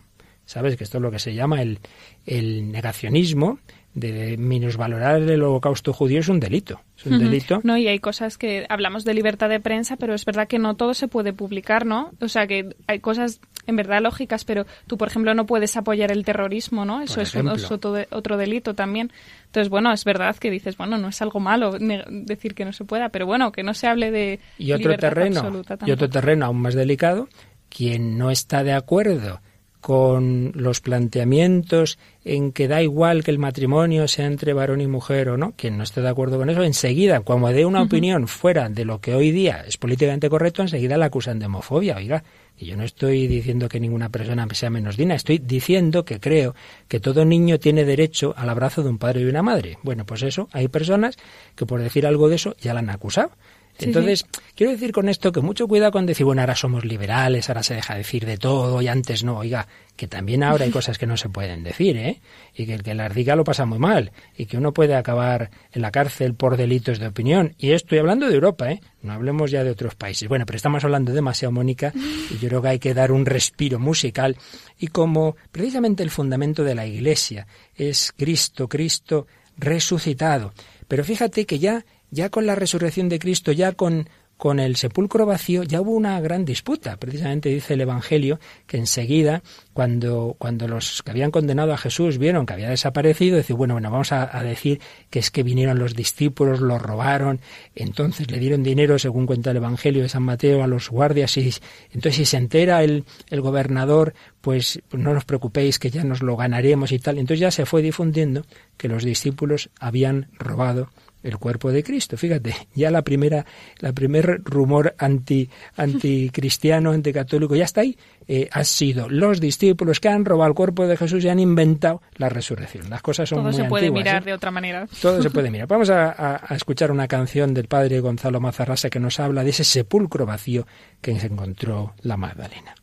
[0.43, 0.75] ¿Sabes?
[0.75, 3.59] Que esto es lo que se llama el negacionismo
[3.95, 6.81] de minusvalorar el holocausto judío es un delito.
[6.97, 7.61] Es un delito.
[7.63, 10.75] No, y hay cosas que hablamos de libertad de prensa, pero es verdad que no
[10.75, 12.11] todo se puede publicar, ¿no?
[12.19, 16.11] O sea, que hay cosas en verdad lógicas, pero tú, por ejemplo, no puedes apoyar
[16.11, 17.01] el terrorismo, ¿no?
[17.01, 19.13] Eso es, otro, otro, delito también.
[19.45, 22.83] Entonces, bueno, es verdad que dices, bueno, no es algo malo decir que no se
[22.83, 26.61] pueda, pero bueno, que no se hable de y otro terreno y otro terreno aún
[26.61, 27.29] más delicado,
[27.69, 29.39] quien no está de acuerdo
[29.85, 35.29] con los planteamientos en que da igual que el matrimonio sea entre varón y mujer
[35.29, 38.67] o no, quien no esté de acuerdo con eso, enseguida, cuando dé una opinión fuera
[38.67, 41.97] de lo que hoy día es políticamente correcto, enseguida la acusan de homofobia.
[41.97, 42.23] Oiga,
[42.57, 46.55] y yo no estoy diciendo que ninguna persona sea menos digna, estoy diciendo que creo
[46.87, 49.77] que todo niño tiene derecho al abrazo de un padre y una madre.
[49.83, 51.15] Bueno, pues eso, hay personas
[51.55, 53.33] que por decir algo de eso ya la han acusado.
[53.79, 57.63] Entonces, quiero decir con esto que mucho cuidado con decir, bueno, ahora somos liberales, ahora
[57.63, 59.37] se deja decir de todo y antes no.
[59.37, 62.21] Oiga, que también ahora hay cosas que no se pueden decir, ¿eh?
[62.53, 65.51] Y que el que las diga lo pasa muy mal y que uno puede acabar
[65.71, 67.55] en la cárcel por delitos de opinión.
[67.57, 68.81] Y estoy hablando de Europa, ¿eh?
[69.01, 70.27] No hablemos ya de otros países.
[70.27, 73.79] Bueno, pero estamos hablando demasiado, Mónica, y yo creo que hay que dar un respiro
[73.79, 74.37] musical.
[74.79, 80.53] Y como precisamente el fundamento de la Iglesia es Cristo, Cristo resucitado.
[80.87, 85.25] Pero fíjate que ya ya con la resurrección de Cristo, ya con con el sepulcro
[85.25, 86.97] vacío ya hubo una gran disputa.
[86.97, 92.45] Precisamente dice el Evangelio que enseguida, cuando, cuando los que habían condenado a Jesús vieron
[92.45, 96.59] que había desaparecido, decir, bueno, bueno, vamos a, decir que es que vinieron los discípulos,
[96.59, 97.39] los robaron,
[97.75, 101.53] entonces le dieron dinero, según cuenta el Evangelio de San Mateo, a los guardias, y
[101.91, 106.35] entonces si se entera el, el gobernador, pues, no os preocupéis que ya nos lo
[106.35, 107.17] ganaremos y tal.
[107.17, 108.45] Entonces ya se fue difundiendo
[108.77, 110.89] que los discípulos habían robado
[111.25, 112.17] el cuerpo de Cristo.
[112.17, 113.45] Fíjate, ya la primera,
[113.79, 117.97] la primer rumor anti, anticristiano, anticatólico, ya está ahí.
[118.27, 122.01] Eh, ha sido los discípulos que han robado el cuerpo de Jesús y han inventado
[122.15, 122.89] la resurrección.
[122.89, 124.25] Las cosas son Todo muy se puede mirar ¿eh?
[124.25, 124.87] de otra manera.
[125.01, 125.67] Todo se puede mirar.
[125.67, 129.63] Vamos a, a, escuchar una canción del padre Gonzalo Mazarrasa que nos habla de ese
[129.63, 130.65] sepulcro vacío
[131.01, 132.75] que se encontró la Magdalena.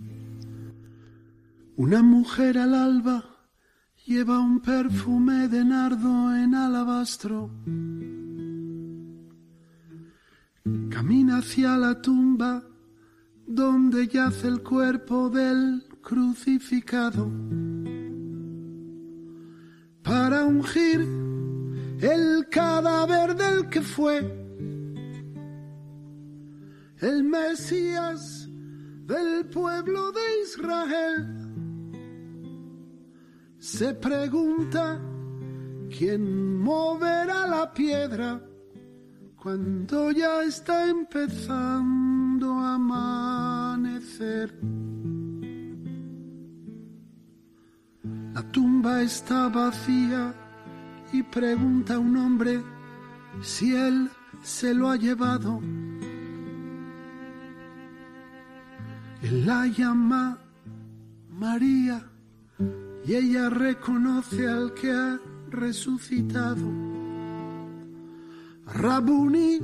[1.76, 3.24] Una mujer al alba
[4.04, 7.50] lleva un perfume de nardo en alabastro
[11.02, 12.62] Camina hacia la tumba
[13.44, 17.28] donde yace el cuerpo del crucificado
[20.04, 21.00] para ungir
[22.00, 24.18] el cadáver del que fue
[27.00, 28.48] el Mesías
[29.04, 31.26] del pueblo de Israel.
[33.58, 35.00] Se pregunta
[35.98, 38.51] quién moverá la piedra
[39.42, 44.54] cuando ya está empezando a amanecer.
[48.34, 50.32] La tumba está vacía
[51.12, 52.62] y pregunta a un hombre
[53.40, 54.08] si él
[54.44, 55.60] se lo ha llevado.
[59.22, 60.38] Él la llama
[61.30, 62.00] María
[63.04, 65.18] y ella reconoce al que ha
[65.50, 66.91] resucitado.
[68.74, 69.58] Rabuni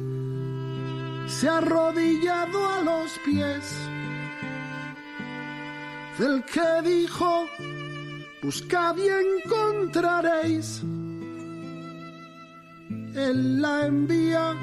[1.26, 3.74] se ha arrodillado a los pies
[6.18, 7.46] del que dijo,
[8.42, 10.82] buscad y encontraréis.
[13.14, 14.54] Él la envía,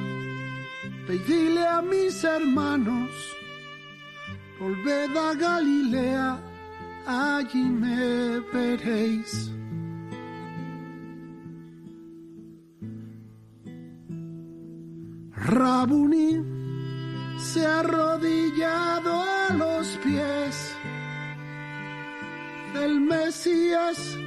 [1.08, 3.10] pedile a mis hermanos,
[4.60, 6.38] volved a Galilea,
[7.08, 9.52] allí me veréis.
[15.48, 16.44] Rabuni
[17.38, 20.76] se ha arrodillado a los pies
[22.74, 24.18] del Mesías,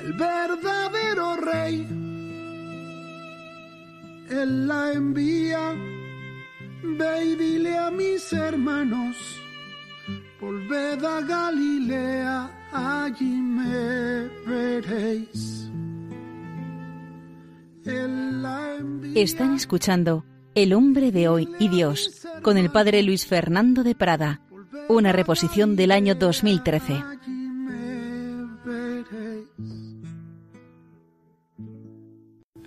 [0.00, 1.86] el verdadero rey.
[4.28, 5.74] Él la envía,
[6.82, 9.16] ve y dile a mis hermanos,
[10.40, 15.70] volved a Galilea, allí me veréis.
[19.14, 24.40] Están escuchando El hombre de hoy y Dios con el padre Luis Fernando de Prada,
[24.88, 26.94] una reposición del año 2013.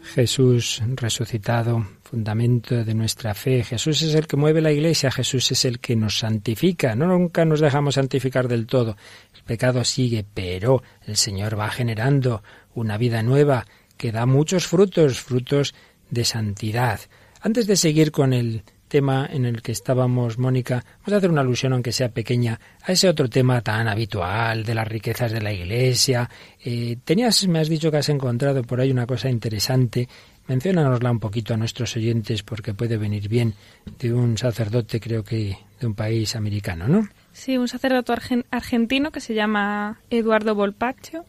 [0.02, 3.64] Jesús resucitado, fundamento de nuestra fe.
[3.64, 6.96] Jesús es el que mueve la iglesia, Jesús es el que nos santifica.
[6.96, 8.98] No nunca nos dejamos santificar del todo.
[9.36, 12.42] El pecado sigue, pero el Señor va generando
[12.74, 13.66] una vida nueva
[14.00, 15.76] que da muchos frutos, frutos
[16.10, 17.02] de santidad.
[17.42, 21.42] Antes de seguir con el tema en el que estábamos, Mónica, vamos a hacer una
[21.42, 25.52] alusión, aunque sea pequeña, a ese otro tema tan habitual de las riquezas de la
[25.52, 26.30] Iglesia.
[26.64, 30.08] Eh, tenías, me has dicho que has encontrado por ahí una cosa interesante.
[30.48, 33.54] Menciónanosla un poquito a nuestros oyentes porque puede venir bien
[34.00, 37.08] de un sacerdote, creo que de un país americano, ¿no?
[37.34, 38.14] Sí, un sacerdote
[38.50, 41.26] argentino que se llama Eduardo Volpaccio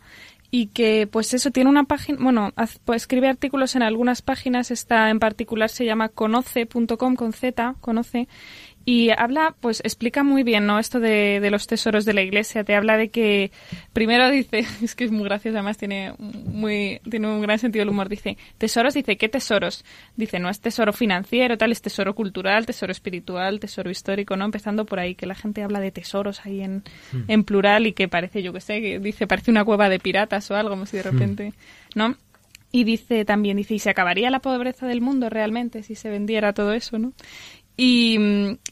[0.50, 2.52] y que pues eso tiene una página, bueno,
[2.84, 8.28] pues, escribe artículos en algunas páginas, esta en particular se llama conoce.com con Z, conoce,
[8.90, 10.80] y habla, pues explica muy bien, ¿no?
[10.80, 12.64] Esto de, de, los tesoros de la iglesia.
[12.64, 13.52] Te habla de que,
[13.92, 17.90] primero dice, es que es muy gracioso, además tiene, muy, tiene un gran sentido del
[17.90, 18.08] humor.
[18.08, 19.84] Dice, tesoros, dice, ¿qué tesoros?
[20.16, 24.44] Dice, no es tesoro financiero, tal, es tesoro cultural, tesoro espiritual, tesoro histórico, ¿no?
[24.44, 27.22] Empezando por ahí, que la gente habla de tesoros ahí en, hmm.
[27.28, 30.50] en plural y que parece, yo que sé, que dice, parece una cueva de piratas
[30.50, 31.12] o algo, como si de hmm.
[31.12, 31.52] repente,
[31.94, 32.16] ¿no?
[32.72, 36.52] Y dice también, dice, ¿y se acabaría la pobreza del mundo realmente si se vendiera
[36.52, 37.12] todo eso, no?
[37.76, 38.18] Y,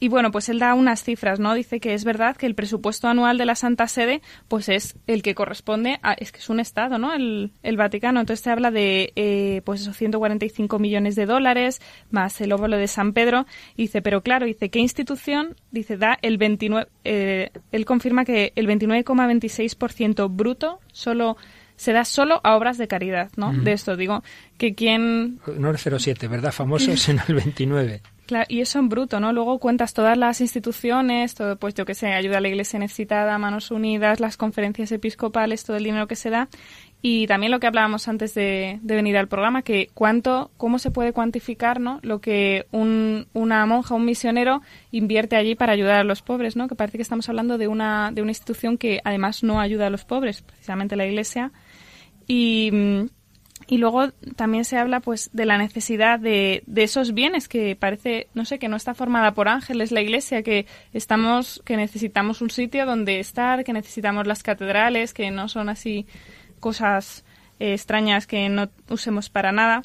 [0.08, 1.54] bueno, pues él da unas cifras, ¿no?
[1.54, 5.22] Dice que es verdad que el presupuesto anual de la Santa Sede, pues es el
[5.22, 7.14] que corresponde a, es que es un Estado, ¿no?
[7.14, 8.20] El, Vaticano.
[8.20, 11.80] Entonces se habla de, eh, pues esos 145 millones de dólares,
[12.10, 13.46] más el óvulo de San Pedro.
[13.76, 15.56] dice, pero claro, dice, ¿qué institución?
[15.70, 21.38] Dice, da el 29, eh, él confirma que el 29,26% bruto solo
[21.76, 23.52] se da solo a obras de caridad, ¿no?
[23.52, 24.22] De esto digo
[24.58, 25.38] que quien...
[25.56, 26.52] No el 07, ¿verdad?
[26.52, 28.02] Famoso, sino el 29.
[28.28, 29.32] Claro, y eso en bruto, ¿no?
[29.32, 33.38] Luego cuentas todas las instituciones, todo, pues yo que sé, ayuda a la iglesia necesitada,
[33.38, 36.50] manos unidas, las conferencias episcopales, todo el dinero que se da.
[37.00, 41.14] Y también lo que hablábamos antes de, venir al programa, que cuánto, cómo se puede
[41.14, 42.00] cuantificar, ¿no?
[42.02, 44.60] Lo que un, una monja, un misionero
[44.90, 46.68] invierte allí para ayudar a los pobres, ¿no?
[46.68, 49.90] Que parece que estamos hablando de una, de una institución que además no ayuda a
[49.90, 51.50] los pobres, precisamente la iglesia.
[52.26, 53.06] Y, mm,
[53.70, 58.28] y luego también se habla pues de la necesidad de, de, esos bienes que parece,
[58.32, 62.48] no sé, que no está formada por ángeles la iglesia, que estamos, que necesitamos un
[62.48, 66.06] sitio donde estar, que necesitamos las catedrales, que no son así
[66.60, 67.26] cosas
[67.60, 69.82] eh, extrañas que no usemos para nada.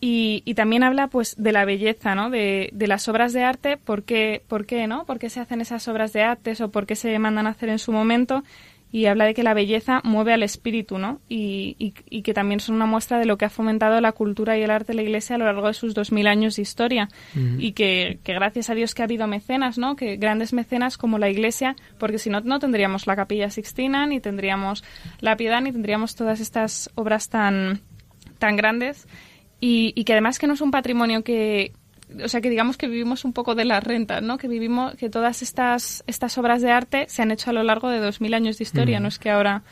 [0.00, 2.30] Y, también habla pues de la belleza, ¿no?
[2.30, 5.04] De, de las obras de arte, ¿por qué, ¿por qué, no?
[5.06, 7.68] ¿Por qué se hacen esas obras de arte o por qué se mandan a hacer
[7.68, 8.44] en su momento?
[8.90, 11.20] Y habla de que la belleza mueve al espíritu, ¿no?
[11.28, 14.62] Y, y, que también son una muestra de lo que ha fomentado la cultura y
[14.62, 17.08] el arte de la Iglesia a lo largo de sus dos mil años de historia.
[17.58, 19.94] Y que, que, gracias a Dios que ha habido mecenas, ¿no?
[19.94, 24.20] Que grandes mecenas como la Iglesia, porque si no, no tendríamos la Capilla Sixtina, ni
[24.20, 24.82] tendríamos
[25.20, 27.80] la Piedad, ni tendríamos todas estas obras tan,
[28.38, 29.06] tan grandes.
[29.60, 31.72] Y, y que además que no es un patrimonio que,
[32.24, 34.38] o sea, que digamos que vivimos un poco de las rentas, ¿no?
[34.38, 37.90] Que vivimos, que todas estas, estas obras de arte se han hecho a lo largo
[37.90, 39.62] de dos mil años de historia, no es que ahora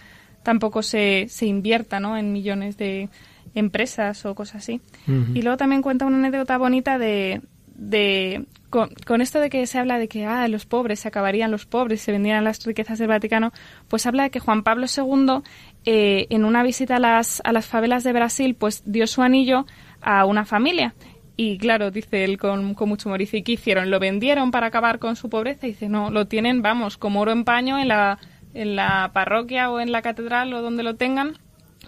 [0.43, 2.17] tampoco se, se invierta, ¿no?
[2.17, 3.09] En millones de
[3.55, 4.81] empresas o cosas así.
[5.07, 7.41] Y luego también cuenta una anécdota bonita de,
[7.75, 11.65] de con, esto de que se habla de que ah, los pobres se acabarían los
[11.67, 13.53] pobres, se vendieran las riquezas del Vaticano,
[13.89, 15.43] pues habla de que Juan Pablo II
[15.85, 19.67] eh, en una visita a las, a las favelas de Brasil pues dio su anillo
[20.03, 20.95] a una familia
[21.37, 23.91] y claro, dice él con, con mucho humor, dice, ¿y qué hicieron?
[23.91, 25.67] ¿Lo vendieron para acabar con su pobreza?
[25.67, 28.19] Y dice, no, lo tienen, vamos, como oro en paño en la,
[28.55, 31.35] en la parroquia o en la catedral o donde lo tengan,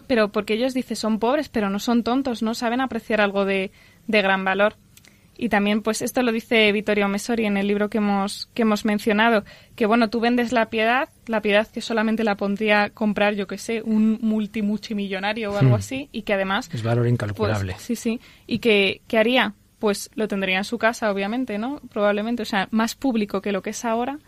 [0.07, 3.71] pero porque ellos, dice, son pobres, pero no son tontos, no saben apreciar algo de,
[4.07, 4.75] de gran valor.
[5.41, 8.85] Y también, pues esto lo dice Vittorio Mesori en el libro que hemos, que hemos
[8.85, 9.45] mencionado,
[9.77, 13.57] que bueno, tú vendes la piedad, la piedad que solamente la pondría comprar, yo que
[13.57, 15.79] sé, un multimuchimillonario o algo hmm.
[15.79, 16.69] así, y que además...
[16.73, 17.75] Es valor incalculable.
[17.75, 18.21] Pues, sí, sí.
[18.49, 19.55] Y que, ¿qué haría?
[19.79, 21.81] Pues lo tendría en su casa, obviamente, ¿no?
[21.93, 24.19] Probablemente, o sea, más público que lo que es ahora,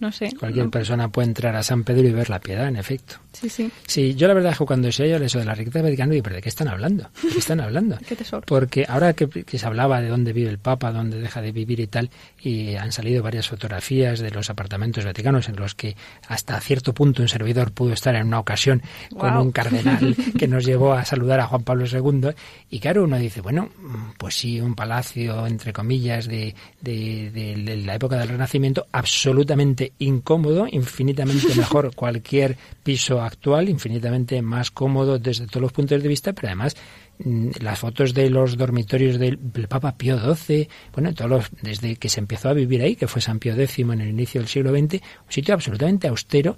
[0.00, 0.30] no sé.
[0.38, 3.16] Cualquier persona puede entrar a San Pedro y ver la piedad, en efecto.
[3.32, 3.70] Sí, sí.
[3.86, 6.22] Sí, yo la verdad es que cuando se oye eso de la riqueza vaticana, digo,
[6.22, 7.10] ¿pero de qué están hablando?
[7.22, 7.98] ¿De qué están hablando?
[8.08, 8.42] ¿Qué tesoro?
[8.46, 11.86] Porque ahora que, se hablaba de dónde vive el Papa, dónde deja de vivir y
[11.86, 12.10] tal,
[12.40, 15.96] y han salido varias fotografías de los apartamentos vaticanos en los que
[16.28, 18.82] hasta cierto punto un servidor pudo estar en una ocasión
[19.16, 22.30] con un cardenal que nos llevó a saludar a Juan Pablo II.
[22.70, 23.68] Y claro, uno dice, bueno,
[24.16, 30.66] pues sí, un palacio, entre comillas, de, de, de la época del Renacimiento, absolutamente incómodo,
[30.70, 36.48] infinitamente mejor cualquier piso actual, infinitamente más cómodo desde todos los puntos de vista, pero
[36.48, 36.76] además
[37.18, 42.08] mm, las fotos de los dormitorios del, Papa Pío XII, bueno, todos los, desde que
[42.08, 44.70] se empezó a vivir ahí, que fue San Pío X en el inicio del siglo
[44.70, 46.56] XX, un sitio absolutamente austero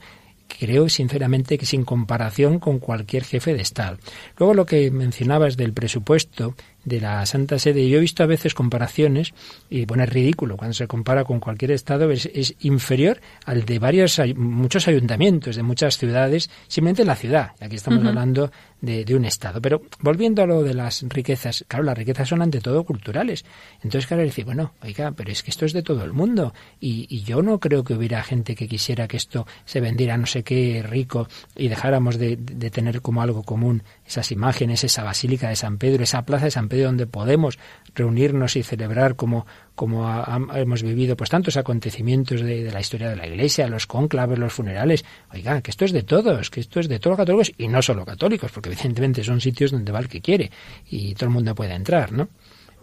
[0.58, 3.98] creo sinceramente que sin comparación con cualquier jefe de Estado.
[4.36, 7.88] Luego lo que mencionabas del presupuesto de la Santa Sede.
[7.88, 9.34] Yo he visto a veces comparaciones,
[9.70, 14.20] y bueno, es ridículo, cuando se compara con cualquier Estado, es, inferior al de varios,
[14.36, 17.52] muchos ayuntamientos de muchas ciudades, simplemente en la ciudad.
[17.60, 19.60] Aquí estamos hablando de, de, un Estado.
[19.60, 23.44] Pero volviendo a lo de las riquezas, claro, las riquezas son ante todo culturales.
[23.82, 26.52] Entonces, claro, decir, bueno, oiga, pero es que esto es de todo el mundo.
[26.80, 30.26] Y, y yo no creo que hubiera gente que quisiera que esto se vendiera no
[30.26, 35.48] sé qué rico y dejáramos de, de tener como algo común esas imágenes, esa basílica
[35.48, 37.58] de San Pedro, esa plaza de San Pedro donde podemos
[37.94, 40.06] reunirnos y celebrar como, como
[40.54, 45.04] hemos vivido pues tantos acontecimientos de, la historia de la Iglesia, los cónclaves, los funerales.
[45.32, 47.82] Oiga, que esto es de todos, que esto es de todos los católicos y no
[47.82, 50.50] solo católicos, porque evidentemente son sitios donde va el que quiere
[50.88, 52.28] y todo el mundo puede entrar, ¿no?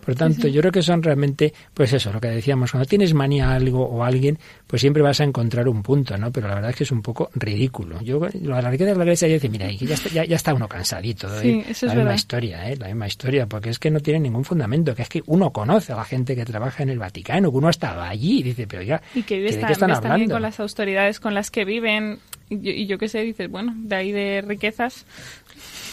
[0.04, 3.50] Por tanto, yo creo que son realmente, pues eso, lo que decíamos, cuando tienes manía
[3.50, 6.32] a algo o a alguien, pues siempre vas a encontrar un punto, ¿no?
[6.32, 8.02] Pero la verdad es que es un poco ridículo.
[8.02, 11.30] Yo, la riqueza de la iglesia, yo decía, mira, ya está, ya, está uno cansadito
[11.30, 12.78] de la misma historia, ¿eh?
[12.78, 15.94] La misma historia, porque es que no tiene ningún fundamento, que es que uno conoce
[15.94, 18.82] a la gente que trabaja en el Vaticano, que uno estaba allí y dice, pero
[18.82, 20.36] ya, y que ¿de qué están hablando?
[20.36, 24.12] con las autoridades con las que viven, y yo, qué sé, dices, bueno, de ahí
[24.12, 25.06] de riquezas,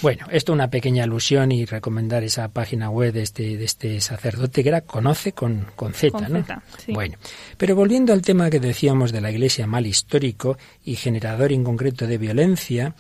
[0.03, 4.01] bueno, esto es una pequeña alusión y recomendar esa página web de este, de este
[4.01, 6.45] sacerdote que era Conoce con, con Z, ¿no?
[6.89, 7.17] Bueno,
[7.57, 12.07] pero volviendo al tema que decíamos de la Iglesia mal histórico y generador en concreto
[12.07, 12.95] de violencia,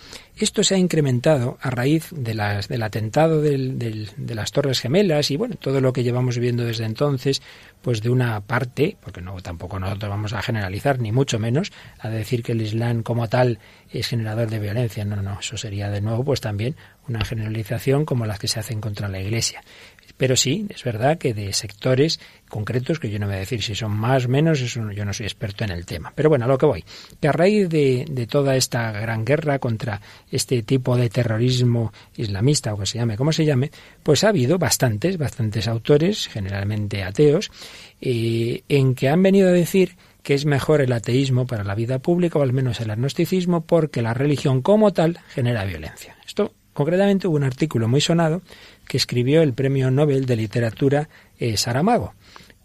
[0.44, 5.30] esto se ha incrementado a raíz de las, del atentado del, de las Torres Gemelas
[5.30, 7.40] y bueno, todo lo que llevamos viendo desde entonces,
[7.80, 12.10] pues de una parte, porque no tampoco nosotros vamos a generalizar ni mucho menos a
[12.10, 13.58] decir que el Islam como tal
[13.90, 15.04] es generador de violencia.
[15.04, 16.76] No, no, eso sería de nuevo pues también
[17.08, 19.62] una generalización como las que se hacen contra la Iglesia.
[20.16, 23.74] Pero sí, es verdad que de sectores concretos, que yo no voy a decir si
[23.74, 26.12] son más o menos, eso yo no soy experto en el tema.
[26.14, 26.84] Pero bueno, a lo que voy,
[27.20, 30.00] que a raíz de, de toda esta gran guerra contra
[30.30, 33.70] este tipo de terrorismo islamista, o que se llame como se llame,
[34.02, 37.50] pues ha habido bastantes, bastantes autores, generalmente ateos,
[38.00, 42.00] eh, en que han venido a decir que es mejor el ateísmo para la vida
[42.00, 46.16] pública o al menos el agnosticismo porque la religión como tal genera violencia.
[46.26, 48.42] Esto concretamente hubo un artículo muy sonado
[48.86, 51.08] que escribió el Premio Nobel de Literatura
[51.38, 52.14] eh, Saramago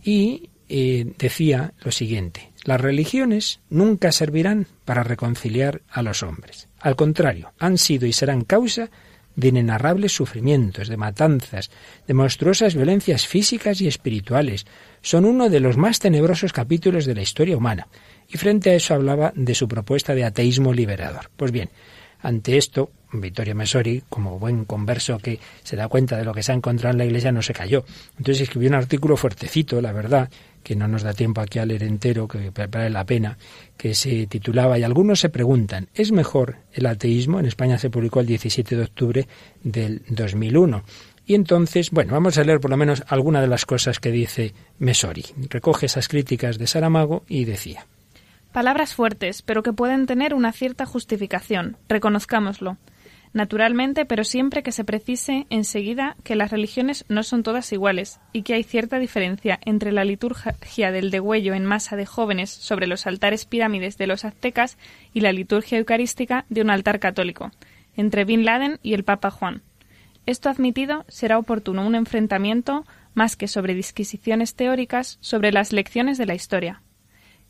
[0.04, 6.70] y eh, decía lo siguiente, las religiones nunca servirán para reconciliar a los hombres.
[6.80, 8.90] Al contrario, han sido y serán causa
[9.36, 11.72] de inenarrables sufrimientos, de matanzas,
[12.08, 14.66] de monstruosas violencias físicas y espirituales.
[15.02, 17.88] Son uno de los más tenebrosos capítulos de la historia humana.
[18.28, 21.32] Y frente a eso hablaba de su propuesta de ateísmo liberador.
[21.36, 21.70] Pues bien,
[22.20, 26.52] ante esto, Vittorio Messori, como buen converso que se da cuenta de lo que se
[26.52, 27.84] ha encontrado en la Iglesia, no se cayó.
[28.18, 30.30] Entonces escribió un artículo fuertecito, la verdad,
[30.64, 33.38] que no nos da tiempo aquí a leer entero, que vale la pena,
[33.76, 37.40] que se titulaba Y algunos se preguntan, ¿es mejor el ateísmo?
[37.40, 39.28] En España se publicó el 17 de octubre
[39.64, 40.84] del 2001.
[41.26, 44.54] Y entonces, bueno, vamos a leer por lo menos alguna de las cosas que dice
[44.80, 45.26] Mesori.
[45.50, 47.86] Recoge esas críticas de Saramago y decía.
[48.52, 52.78] Palabras fuertes, pero que pueden tener una cierta justificación, reconozcámoslo
[53.34, 58.44] naturalmente, pero siempre que se precise enseguida que las religiones no son todas iguales y
[58.44, 63.08] que hay cierta diferencia entre la liturgia del degüello en masa de jóvenes sobre los
[63.08, 64.78] altares pirámides de los aztecas
[65.14, 67.52] y la liturgia eucarística de un altar católico,
[67.96, 69.62] entre Bin Laden y el Papa Juan.
[70.26, 76.26] Esto admitido, será oportuno un enfrentamiento, más que sobre disquisiciones teóricas, sobre las lecciones de
[76.26, 76.82] la historia.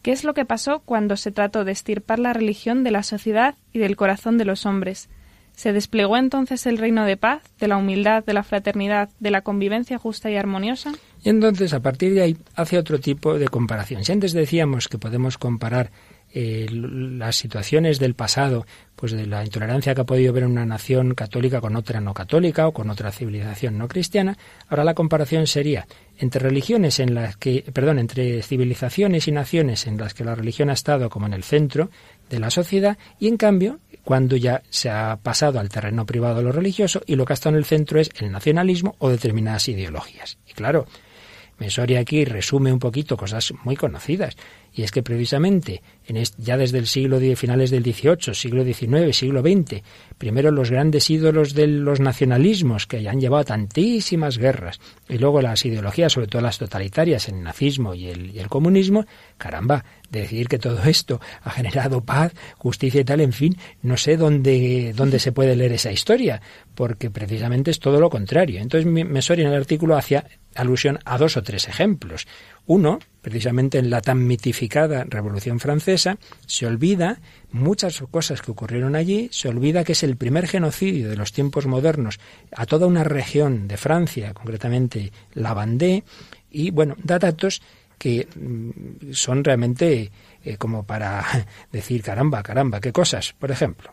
[0.02, 3.56] ¿Qué es lo que pasó cuando se trató de estirpar la religión de la sociedad
[3.72, 5.10] y del corazón de los hombres,
[5.56, 9.42] se desplegó entonces el reino de paz, de la humildad, de la fraternidad, de la
[9.42, 10.92] convivencia justa y armoniosa.
[11.24, 14.04] Y entonces, a partir de ahí, hace otro tipo de comparación.
[14.04, 15.92] Si antes decíamos que podemos comparar
[16.34, 21.14] eh, las situaciones del pasado, pues de la intolerancia que ha podido haber una nación
[21.14, 24.38] católica con otra no católica o con otra civilización no cristiana,
[24.70, 25.88] ahora la comparación sería
[26.18, 30.70] entre religiones en las que, perdón, entre civilizaciones y naciones en las que la religión
[30.70, 31.90] ha estado como en el centro
[32.32, 36.44] de la sociedad y en cambio cuando ya se ha pasado al terreno privado de
[36.44, 39.68] lo religioso y lo que ha estado en el centro es el nacionalismo o determinadas
[39.68, 40.40] ideologías.
[40.48, 40.88] Y claro,
[41.60, 44.36] Mesori aquí resume un poquito cosas muy conocidas.
[44.74, 49.16] Y es que precisamente en ya desde el siglo de finales del XVIII, siglo XIX,
[49.16, 49.82] siglo XX,
[50.18, 55.66] primero los grandes ídolos de los nacionalismos que han llevado tantísimas guerras, y luego las
[55.66, 59.06] ideologías, sobre todo las totalitarias, el nazismo y el, comunismo,
[59.38, 64.18] caramba, decir que todo esto ha generado paz, justicia y tal, en fin, no sé
[64.18, 66.42] dónde, dónde se puede leer esa historia,
[66.76, 68.60] porque precisamente es todo lo contrario.
[68.60, 72.28] Entonces Mesori en el artículo hacía alusión a dos o tres ejemplos.
[72.66, 77.20] Uno, precisamente en la tan mitificada Revolución Francesa, se olvida
[77.52, 81.66] muchas cosas que ocurrieron allí, se olvida que es el primer genocidio de los tiempos
[81.66, 82.20] modernos
[82.56, 86.04] a toda una región de Francia, concretamente la Vendée,
[86.50, 87.62] y bueno, da datos
[87.98, 90.12] que mm, son realmente
[90.44, 91.24] eh, como para
[91.72, 93.34] decir caramba, caramba, qué cosas.
[93.34, 93.92] Por ejemplo,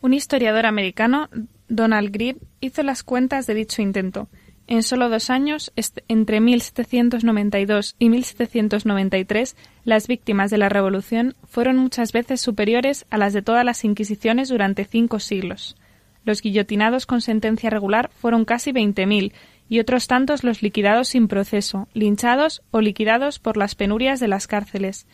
[0.00, 1.28] un historiador americano,
[1.68, 4.28] Donald Green, hizo las cuentas de dicho intento
[4.70, 5.72] en solo dos años,
[6.06, 13.32] entre 1792 y 1793, las víctimas de la Revolución fueron muchas veces superiores a las
[13.32, 15.76] de todas las Inquisiciones durante cinco siglos.
[16.24, 19.32] Los guillotinados con sentencia regular fueron casi 20.000
[19.68, 24.46] y otros tantos los liquidados sin proceso, linchados o liquidados por las penurias de las
[24.46, 25.08] cárceles.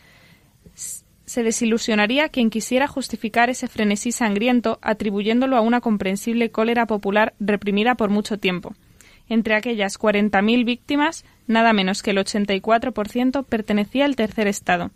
[1.25, 7.95] Se desilusionaría quien quisiera justificar ese frenesí sangriento atribuyéndolo a una comprensible cólera popular reprimida
[7.95, 8.75] por mucho tiempo.
[9.29, 14.91] Entre aquellas 40.000 víctimas, nada menos que el 84% pertenecía al tercer estado,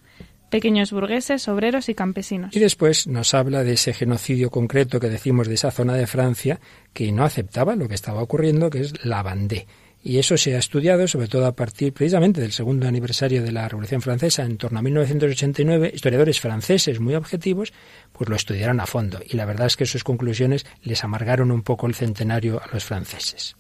[0.52, 2.56] pequeños burgueses, obreros y campesinos.
[2.56, 6.60] Y después nos habla de ese genocidio concreto que decimos de esa zona de Francia
[6.94, 9.66] que no aceptaba lo que estaba ocurriendo, que es la Vendée.
[10.04, 13.70] Y eso se ha estudiado, sobre todo a partir precisamente del segundo aniversario de la
[13.70, 15.92] Revolución Francesa, en torno a 1989.
[15.94, 17.72] Historiadores franceses muy objetivos,
[18.12, 19.20] pues lo estudiaron a fondo.
[19.24, 22.84] Y la verdad es que sus conclusiones les amargaron un poco el centenario a los
[22.84, 23.56] franceses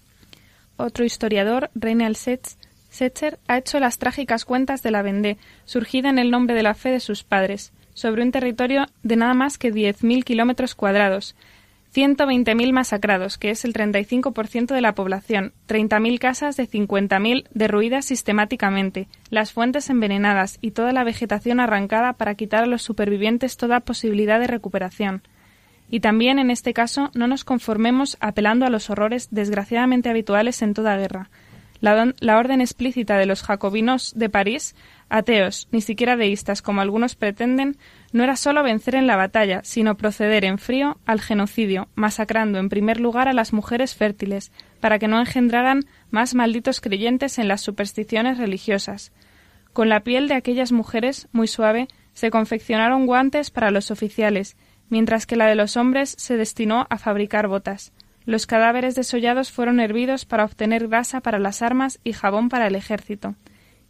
[0.81, 6.31] otro historiador, Reinald Setzer, ha hecho las trágicas cuentas de la Vendée, surgida en el
[6.31, 10.23] nombre de la fe de sus padres, sobre un territorio de nada más que 10.000
[10.23, 11.35] kilómetros cuadrados,
[11.93, 19.07] 120.000 masacrados, que es el 35% de la población, 30.000 casas de 50.000 derruidas sistemáticamente,
[19.29, 24.39] las fuentes envenenadas y toda la vegetación arrancada para quitar a los supervivientes toda posibilidad
[24.39, 25.21] de recuperación.
[25.91, 30.73] Y también, en este caso, no nos conformemos apelando a los horrores desgraciadamente habituales en
[30.73, 31.29] toda guerra.
[31.81, 34.75] La, orden explícita de los jacobinos de París
[35.09, 37.75] ateos, ni siquiera deístas como algunos pretenden,
[38.13, 42.69] no era sólo vencer en la batalla, sino proceder en frío al genocidio, masacrando en
[42.69, 47.61] primer lugar a las mujeres fértiles, para que no engendraran más malditos creyentes en las
[47.61, 49.11] supersticiones religiosas.
[49.73, 54.55] Con la piel de aquellas mujeres, muy suave, se confeccionaron guantes para los oficiales,
[54.91, 57.93] mientras que la de los hombres se destinó a fabricar botas.
[58.25, 62.75] Los cadáveres desollados fueron hervidos para obtener grasa para las armas y jabón para el
[62.75, 63.35] ejército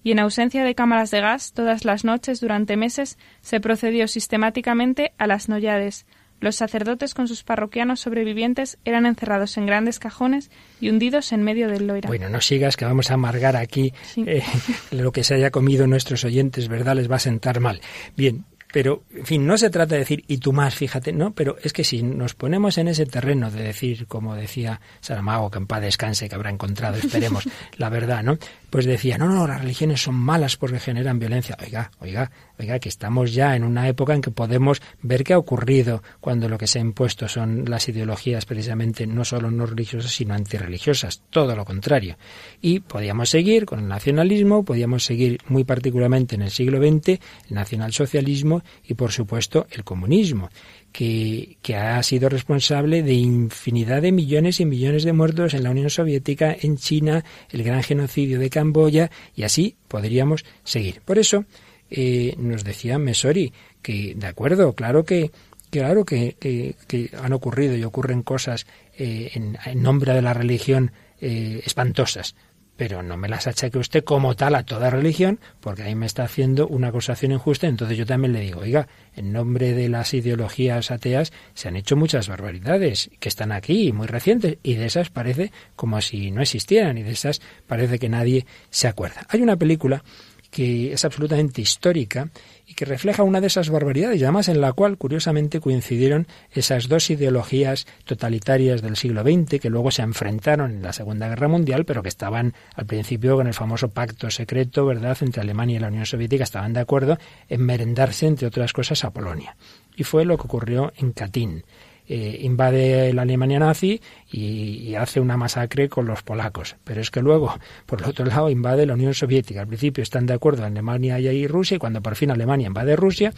[0.04, 5.14] y en ausencia de cámaras de gas, todas las noches durante meses se procedió sistemáticamente
[5.18, 6.06] a las noyades.
[6.40, 10.50] Los sacerdotes con sus parroquianos sobrevivientes eran encerrados en grandes cajones
[10.80, 12.08] y hundidos en medio del Loira.
[12.08, 14.42] Bueno, no sigas que vamos a amargar aquí eh,
[14.90, 16.96] lo que se haya comido nuestros oyentes, ¿verdad?
[16.96, 17.80] Les va a sentar mal.
[18.18, 21.58] Bien, pero, en fin, no se trata de decir, y tú más, fíjate, no, pero
[21.62, 25.68] es que si nos ponemos en ese terreno de decir, como decía Saramago, que en
[25.68, 27.48] paz descanse, que habrá encontrado, esperemos,
[27.78, 28.38] la verdad, ¿no?
[28.72, 31.58] Pues decía, no, no, las religiones son malas porque generan violencia.
[31.62, 35.38] Oiga, oiga, oiga, que estamos ya en una época en que podemos ver qué ha
[35.38, 40.14] ocurrido cuando lo que se ha impuesto son las ideologías precisamente no solo no religiosas,
[40.14, 42.18] sino antirreligiosas, todo lo contrario.
[42.62, 47.20] Y podíamos seguir con el nacionalismo, podíamos seguir muy particularmente en el siglo XX, el
[47.50, 50.50] nacionalsocialismo, y, por supuesto, el comunismo,
[50.92, 55.90] que, ha sido responsable de infinidad de millones y millones de muertos en la Unión
[55.90, 61.02] Soviética, en China, el gran genocidio de Camboya, y así podríamos seguir.
[61.06, 61.46] Por eso,
[61.90, 65.32] eh, nos decía Mesori que, de acuerdo, claro que
[65.70, 68.68] claro que, que, han ocurrido y ocurren cosas
[68.98, 72.36] eh, en, nombre de la religión eh, espantosas
[72.82, 76.24] pero no me las achaque usted como tal a toda religión, porque ahí me está
[76.24, 77.68] haciendo una acusación injusta.
[77.68, 81.96] Entonces yo también le digo, oiga, en nombre de las ideologías ateas se han hecho
[81.96, 86.98] muchas barbaridades que están aquí, muy recientes, y de esas parece como si no existieran,
[86.98, 89.28] y de esas parece que nadie se acuerda.
[89.30, 90.04] Hay una película
[90.50, 92.30] que es absolutamente histórica
[92.72, 96.88] y que refleja una de esas barbaridades, y además en la cual, curiosamente, coincidieron esas
[96.88, 101.84] dos ideologías totalitarias del siglo XX que luego se enfrentaron en la Segunda Guerra Mundial,
[101.84, 105.90] pero que estaban al principio con el famoso pacto secreto, ¿verdad?, entre Alemania y la
[105.90, 107.18] Unión Soviética, estaban de acuerdo
[107.50, 109.58] en merendarse, entre otras cosas, a Polonia.
[109.98, 111.66] Y fue lo que ocurrió en Katyn.
[112.14, 116.76] Eh, invade la Alemania nazi y, hace una masacre con los polacos.
[116.84, 119.62] Pero es que luego, por el otro lado, invade la Unión Soviética.
[119.62, 123.32] Al principio están de acuerdo Alemania y Rusia, y cuando por fin Alemania invade Rusia,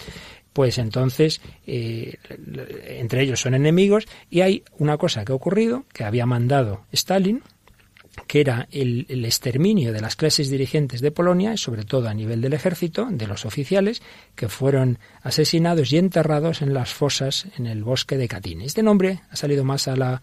[0.54, 2.18] pues entonces eh,
[2.98, 7.44] entre ellos son enemigos y hay una cosa que ha ocurrido, que había mandado Stalin,
[8.28, 12.54] que era el, exterminio de las clases dirigentes de Polonia, sobre todo a nivel del
[12.54, 14.02] ejército, de los oficiales,
[14.36, 18.62] que fueron asesinados y enterrados en las fosas en el bosque de Katyn.
[18.62, 20.22] Este nombre ha salido más a la,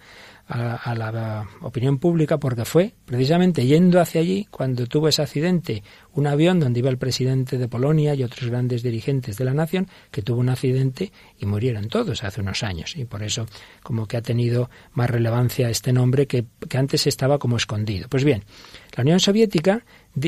[0.50, 5.84] a, la opinión pública porque fue precisamente yendo hacia allí cuando tuvo ese accidente
[6.14, 9.86] un avión donde iba el presidente de Polonia y otros grandes dirigentes de la nación
[10.10, 13.46] que tuvo un accidente y murieron todos hace unos años y por eso
[13.82, 18.08] como que ha tenido más relevancia este nombre que, que antes estaba como escondido.
[18.08, 18.42] Pues bien,
[18.96, 19.84] la Unión Soviética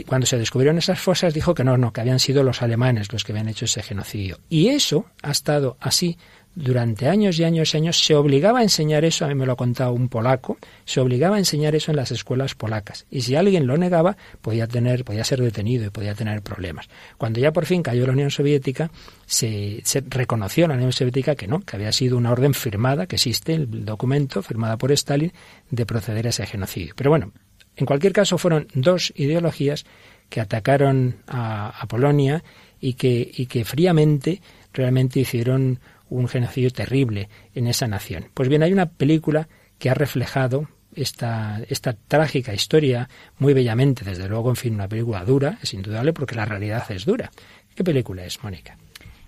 [0.06, 3.24] cuando se descubrieron esas fosas dijo que no, no, que habían sido los alemanes los
[3.24, 4.38] que habían hecho ese genocidio.
[4.48, 6.16] Y eso ha estado así
[6.54, 9.52] durante años y años y años se obligaba a enseñar eso, a mí me lo
[9.52, 13.06] ha contado un polaco, se obligaba a enseñar eso en las escuelas polacas.
[13.10, 16.88] Y si alguien lo negaba, podía tener, podía ser detenido y podía tener problemas.
[17.16, 18.90] Cuando ya por fin cayó la Unión Soviética,
[19.26, 23.16] se, se reconoció la Unión Soviética que no, que había sido una orden firmada, que
[23.16, 25.32] existe el documento firmada por Stalin,
[25.70, 26.92] de proceder a ese genocidio.
[26.96, 27.32] Pero bueno,
[27.76, 29.84] en cualquier caso fueron dos ideologías
[30.28, 32.42] que atacaron a, Polonia
[32.80, 34.40] y que, y que fríamente
[34.72, 38.26] realmente hicieron un genocidio terrible en esa nación.
[38.34, 39.48] Pues bien, hay una película
[39.78, 43.08] que ha reflejado esta, esta trágica historia
[43.38, 47.04] muy bellamente, desde luego, en fin, una película dura, es indudable, porque la realidad es
[47.04, 47.30] dura.
[47.74, 48.76] ¿Qué película es, Mónica?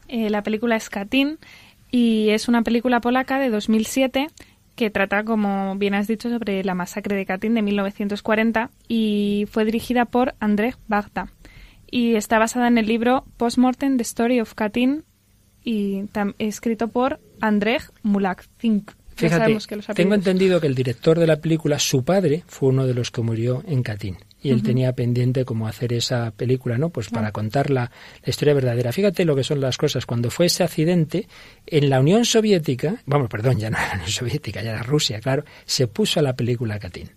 [0.08, 1.38] Eh, la película es Katyn
[1.90, 4.28] y es una película polaca de 2007
[4.74, 9.64] que trata, como bien has dicho, sobre la masacre de Katyn de 1940 y fue
[9.64, 11.28] dirigida por Andrzej Bagda
[11.90, 15.04] y está basada en el libro Postmortem, The Story of Katyn
[15.62, 16.04] y
[16.38, 18.90] escrito por Andrzej Mulak-Zink.
[19.16, 19.56] Fíjate,
[19.94, 23.22] tengo entendido que el director de la película, su padre, fue uno de los que
[23.22, 24.16] murió en Katyn.
[24.44, 26.90] Y él tenía pendiente cómo hacer esa película, ¿no?
[26.90, 27.90] Pues para contar la,
[28.22, 28.92] la, historia verdadera.
[28.92, 30.04] Fíjate lo que son las cosas.
[30.04, 31.26] Cuando fue ese accidente,
[31.66, 35.18] en la Unión Soviética, vamos, perdón, ya no era la Unión Soviética, ya era Rusia,
[35.20, 37.08] claro, se puso la película Katyn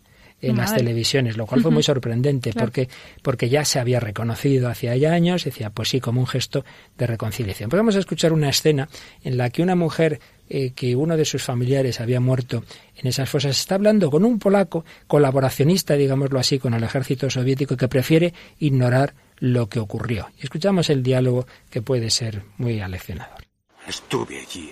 [0.41, 2.89] en las televisiones, lo cual fue muy sorprendente porque,
[3.21, 6.63] porque ya se había reconocido hacía ya años, decía, pues sí, como un gesto
[6.97, 7.69] de reconciliación.
[7.69, 8.88] Pues vamos a escuchar una escena
[9.23, 10.19] en la que una mujer
[10.49, 12.63] eh, que uno de sus familiares había muerto
[12.95, 17.75] en esas fosas está hablando con un polaco colaboracionista, digámoslo así, con el ejército soviético
[17.75, 20.29] que prefiere ignorar lo que ocurrió.
[20.39, 23.45] Y escuchamos el diálogo que puede ser muy aleccionador.
[23.88, 24.71] Estuve allí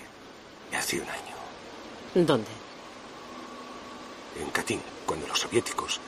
[0.77, 2.25] hace un año.
[2.25, 2.49] ¿Dónde?
[4.41, 5.99] En Katyn cuando los soviéticos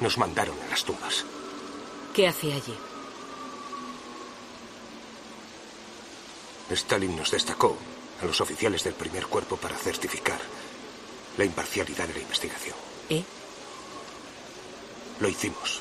[0.00, 1.24] nos mandaron a las tumbas.
[2.14, 2.74] ¿Qué hacía allí?
[6.70, 7.76] Stalin nos destacó
[8.22, 10.40] a los oficiales del primer cuerpo para certificar
[11.36, 12.76] la imparcialidad de la investigación.
[13.08, 13.24] ¿Eh?
[15.20, 15.80] Lo hicimos.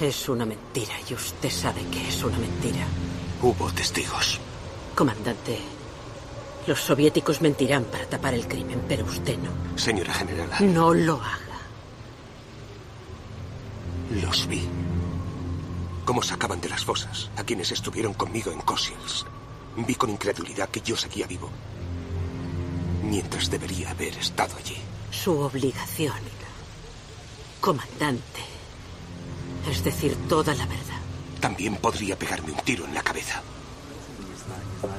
[0.00, 2.84] Es una mentira y usted sabe que es una mentira.
[3.40, 4.40] Hubo testigos.
[4.96, 5.58] Comandante,
[6.66, 9.50] los soviéticos mentirán para tapar el crimen, pero usted no.
[9.78, 10.48] Señora general.
[10.60, 11.58] No lo haga.
[14.22, 14.68] Los vi.
[16.04, 19.24] Cómo sacaban de las fosas a quienes estuvieron conmigo en Kosils.
[19.76, 21.50] Vi con incredulidad que yo seguía vivo.
[23.02, 24.76] Mientras debería haber estado allí.
[25.10, 26.16] Su obligación,
[27.60, 28.42] comandante,
[29.70, 31.00] es decir toda la verdad.
[31.40, 33.42] También podría pegarme un tiro en la cabeza.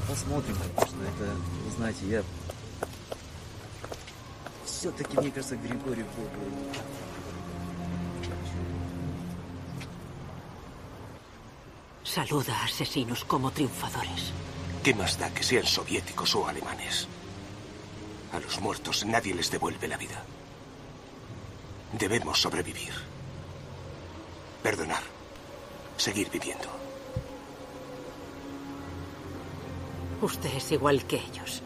[0.06, 1.02] Посмотрим, конечно.
[1.02, 2.22] Это, вы знаете, я...
[4.64, 6.88] Все-таки, мне кажется, Григорий был бы...
[12.04, 14.32] Saluda a asesinos como triunfadores.
[14.82, 17.06] ¿Qué más da que sean soviéticos o alemanes?
[18.32, 20.24] A los muertos nadie les devuelve la vida.
[21.92, 22.92] Debemos sobrevivir.
[24.62, 25.02] Perdonar.
[25.96, 26.68] Seguir viviendo.
[30.23, 31.61] Usted es igual que ellos.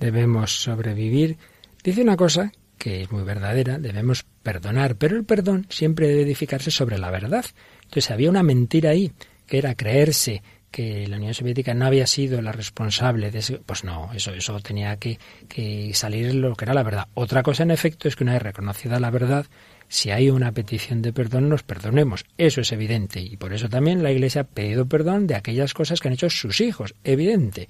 [0.00, 1.38] Debemos sobrevivir.
[1.84, 6.72] Dice una cosa que es muy verdadera, debemos perdonar, pero el perdón siempre debe edificarse
[6.72, 7.44] sobre la verdad.
[7.84, 9.12] Entonces había una mentira ahí,
[9.46, 13.84] que era creerse que la Unión Soviética no había sido la responsable de eso, pues
[13.84, 17.06] no, eso, eso tenía que, que salir lo que era la verdad.
[17.14, 19.46] Otra cosa, en efecto, es que una vez reconocida la verdad,
[19.86, 22.24] si hay una petición de perdón, nos perdonemos.
[22.38, 23.20] Eso es evidente.
[23.20, 26.30] Y por eso también la Iglesia ha pedido perdón de aquellas cosas que han hecho
[26.30, 26.94] sus hijos.
[27.04, 27.68] Evidente.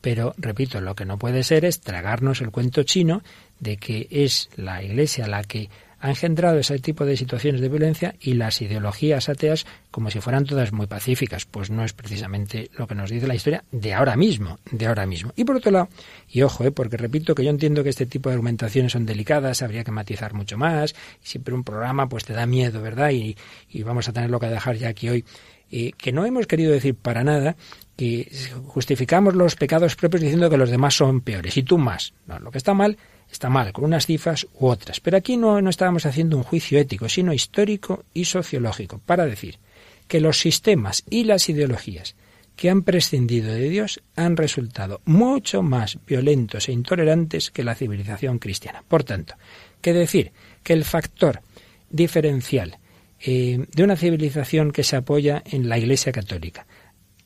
[0.00, 3.22] Pero, repito, lo que no puede ser es tragarnos el cuento chino
[3.58, 5.68] de que es la Iglesia la que
[6.04, 10.44] ha engendrado ese tipo de situaciones de violencia y las ideologías ateas como si fueran
[10.44, 11.46] todas muy pacíficas.
[11.46, 15.06] Pues no es precisamente lo que nos dice la historia de ahora mismo, de ahora
[15.06, 15.32] mismo.
[15.34, 15.88] Y por otro lado,
[16.28, 16.72] y ojo, ¿eh?
[16.72, 20.34] porque repito que yo entiendo que este tipo de argumentaciones son delicadas, habría que matizar
[20.34, 23.08] mucho más, y siempre un programa pues te da miedo, ¿verdad?
[23.08, 23.34] Y,
[23.70, 25.24] y vamos a tenerlo que dejar ya aquí hoy.
[25.70, 27.56] Eh, que no hemos querido decir para nada
[27.96, 28.30] que
[28.66, 32.12] justificamos los pecados propios diciendo que los demás son peores y tú más.
[32.26, 32.98] No, lo que está mal
[33.30, 35.00] está mal, con unas cifras u otras.
[35.00, 39.58] Pero aquí no, no estábamos haciendo un juicio ético, sino histórico y sociológico, para decir
[40.08, 42.14] que los sistemas y las ideologías
[42.56, 48.38] que han prescindido de Dios han resultado mucho más violentos e intolerantes que la civilización
[48.38, 48.84] cristiana.
[48.86, 49.34] Por tanto,
[49.80, 51.40] que decir que el factor
[51.90, 52.78] diferencial
[53.20, 56.66] eh, de una civilización que se apoya en la Iglesia Católica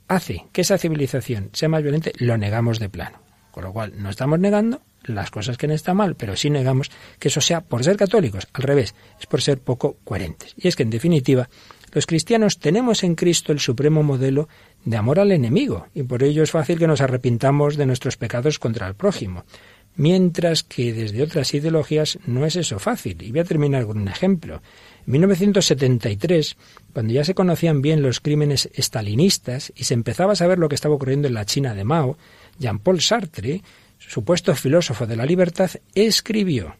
[0.06, 3.20] hace que esa civilización sea más violenta, lo negamos de plano.
[3.50, 6.90] Con lo cual, no estamos negando las cosas que no están mal, pero sí negamos
[7.18, 8.46] que eso sea por ser católicos.
[8.52, 10.54] Al revés, es por ser poco coherentes.
[10.56, 11.48] Y es que, en definitiva,
[11.92, 14.48] los cristianos tenemos en Cristo el supremo modelo
[14.84, 18.58] de amor al enemigo, y por ello es fácil que nos arrepintamos de nuestros pecados
[18.58, 19.44] contra el prójimo.
[19.96, 23.20] Mientras que desde otras ideologías no es eso fácil.
[23.20, 24.62] Y voy a terminar con un ejemplo.
[25.04, 26.56] En 1973,
[26.92, 30.76] cuando ya se conocían bien los crímenes estalinistas y se empezaba a saber lo que
[30.76, 32.16] estaba ocurriendo en la China de Mao,
[32.60, 33.62] Jean-Paul Sartre
[33.98, 36.76] supuesto filósofo de la libertad, escribió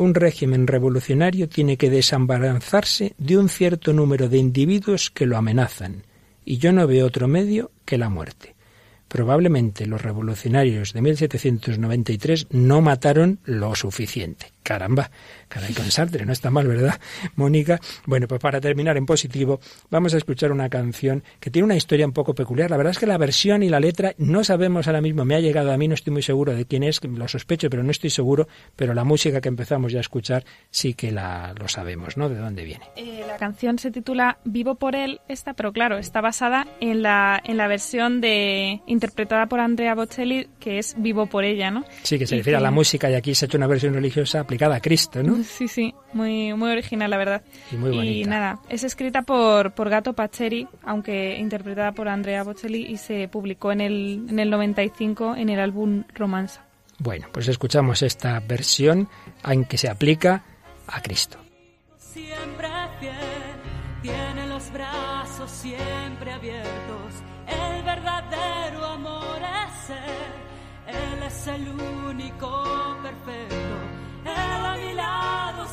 [0.00, 6.04] un régimen revolucionario tiene que desambarazarse de un cierto número de individuos que lo amenazan,
[6.44, 8.54] y yo no veo otro medio que la muerte.
[9.08, 14.52] Probablemente los revolucionarios de 1793 no mataron lo suficiente.
[14.62, 15.10] Caramba,
[15.48, 17.00] caray con Sartre, no está mal, ¿verdad,
[17.36, 17.80] Mónica?
[18.06, 22.06] Bueno, pues para terminar en positivo, vamos a escuchar una canción que tiene una historia
[22.06, 22.70] un poco peculiar.
[22.70, 25.40] La verdad es que la versión y la letra no sabemos ahora mismo, me ha
[25.40, 28.10] llegado a mí, no estoy muy seguro de quién es, lo sospecho, pero no estoy
[28.10, 32.28] seguro, pero la música que empezamos ya a escuchar sí que la, lo sabemos, ¿no?
[32.28, 32.84] ¿De dónde viene?
[32.96, 37.40] Eh, la canción se titula Vivo por él, esta, pero claro, está basada en la,
[37.44, 41.84] en la versión de interpretada por Andrea Bocelli, que es Vivo por ella, ¿no?
[42.02, 44.44] Sí, que se refiere a la música y aquí se ha hecho una versión religiosa
[44.50, 45.42] aplicada a Cristo, ¿no?
[45.44, 47.42] Sí, sí, muy, muy original, la verdad.
[47.70, 48.12] Y muy bonita.
[48.12, 53.28] Y nada, es escrita por, por Gato Pacheri, aunque interpretada por Andrea Bocelli y se
[53.28, 56.64] publicó en el, en el 95 en el álbum Romanza.
[56.98, 59.08] Bueno, pues escuchamos esta versión
[59.44, 60.42] en que se aplica
[60.88, 61.38] a Cristo.
[61.96, 63.14] Siempre fiel,
[64.02, 67.12] tiene los brazos siempre abiertos,
[67.46, 73.59] el verdadero amor es Él, Él es el único perfecto,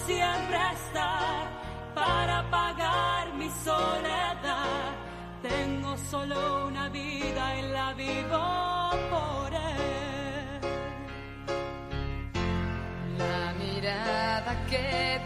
[0.06, 1.48] siempre está
[1.96, 4.94] para pagar mi soledad.
[5.42, 10.62] Tengo solo una vida y la vivo por Él.
[13.18, 15.17] La mirada que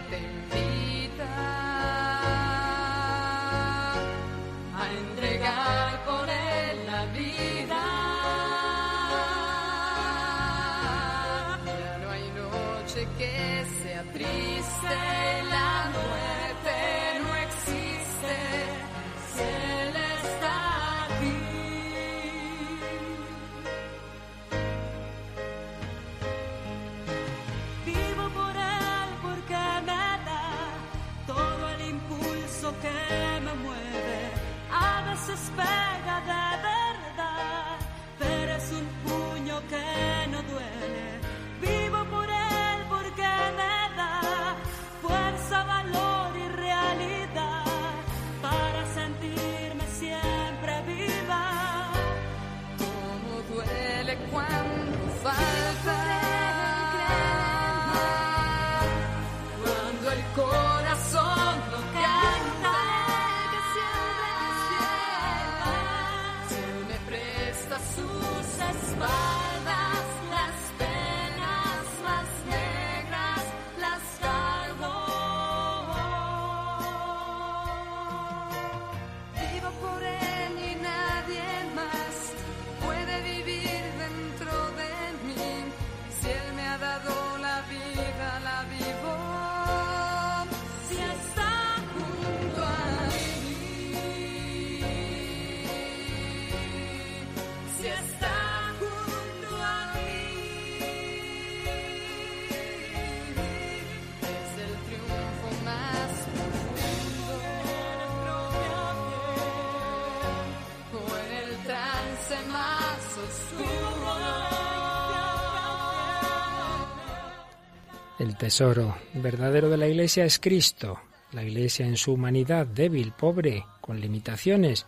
[118.22, 121.00] El tesoro verdadero de la Iglesia es Cristo.
[121.32, 124.86] La Iglesia en su humanidad débil, pobre, con limitaciones,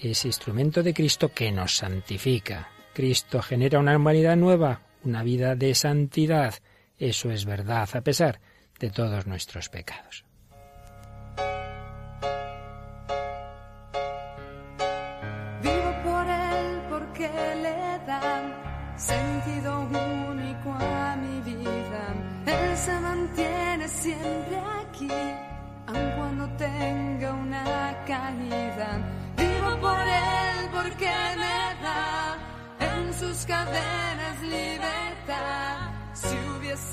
[0.00, 2.68] es instrumento de Cristo que nos santifica.
[2.94, 6.54] Cristo genera una humanidad nueva, una vida de santidad.
[7.00, 8.40] Eso es verdad, a pesar
[8.78, 10.27] de todos nuestros pecados.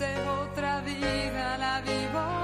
[0.03, 2.34] Otra vida, la vivo.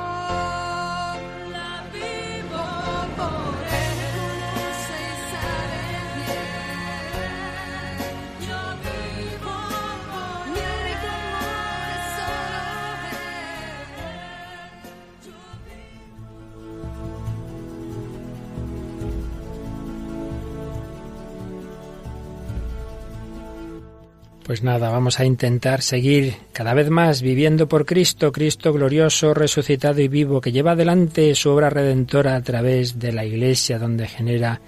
[24.44, 30.02] Pues nada, vamos a intentar seguir cada vez más viviendo por Cristo, Cristo glorioso, resucitado
[30.02, 34.60] y vivo, que lleva adelante su obra redentora a través de la Iglesia, donde genera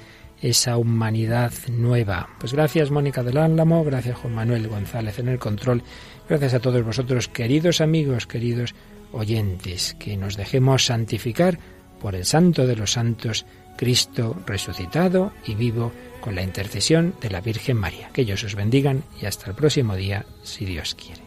[0.41, 2.29] esa humanidad nueva.
[2.39, 5.81] Pues gracias Mónica del Álamo, gracias Juan Manuel González en el control,
[6.29, 8.75] gracias a todos vosotros, queridos amigos, queridos
[9.11, 11.57] oyentes, que nos dejemos santificar
[11.99, 13.45] por el Santo de los Santos,
[13.77, 18.09] Cristo resucitado y vivo con la intercesión de la Virgen María.
[18.13, 21.21] Que ellos os bendigan y hasta el próximo día, si Dios quiere.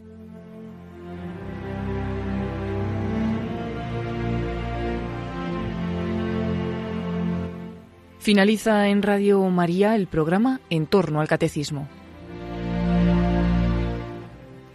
[8.27, 11.87] Finaliza en Radio María el programa En torno al Catecismo.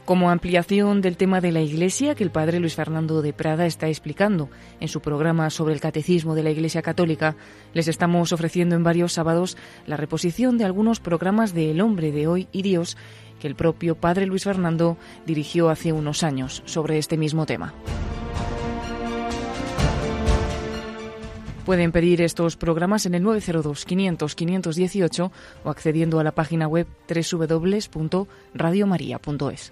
[0.05, 3.87] Como ampliación del tema de la Iglesia que el padre Luis Fernando de Prada está
[3.87, 4.49] explicando
[4.79, 7.35] en su programa sobre el Catecismo de la Iglesia Católica,
[7.73, 12.27] les estamos ofreciendo en varios sábados la reposición de algunos programas de El hombre de
[12.27, 12.97] hoy y Dios
[13.39, 17.73] que el propio padre Luis Fernando dirigió hace unos años sobre este mismo tema.
[21.65, 25.31] Pueden pedir estos programas en el 902 500 518
[25.63, 29.71] o accediendo a la página web www.radiomaria.es.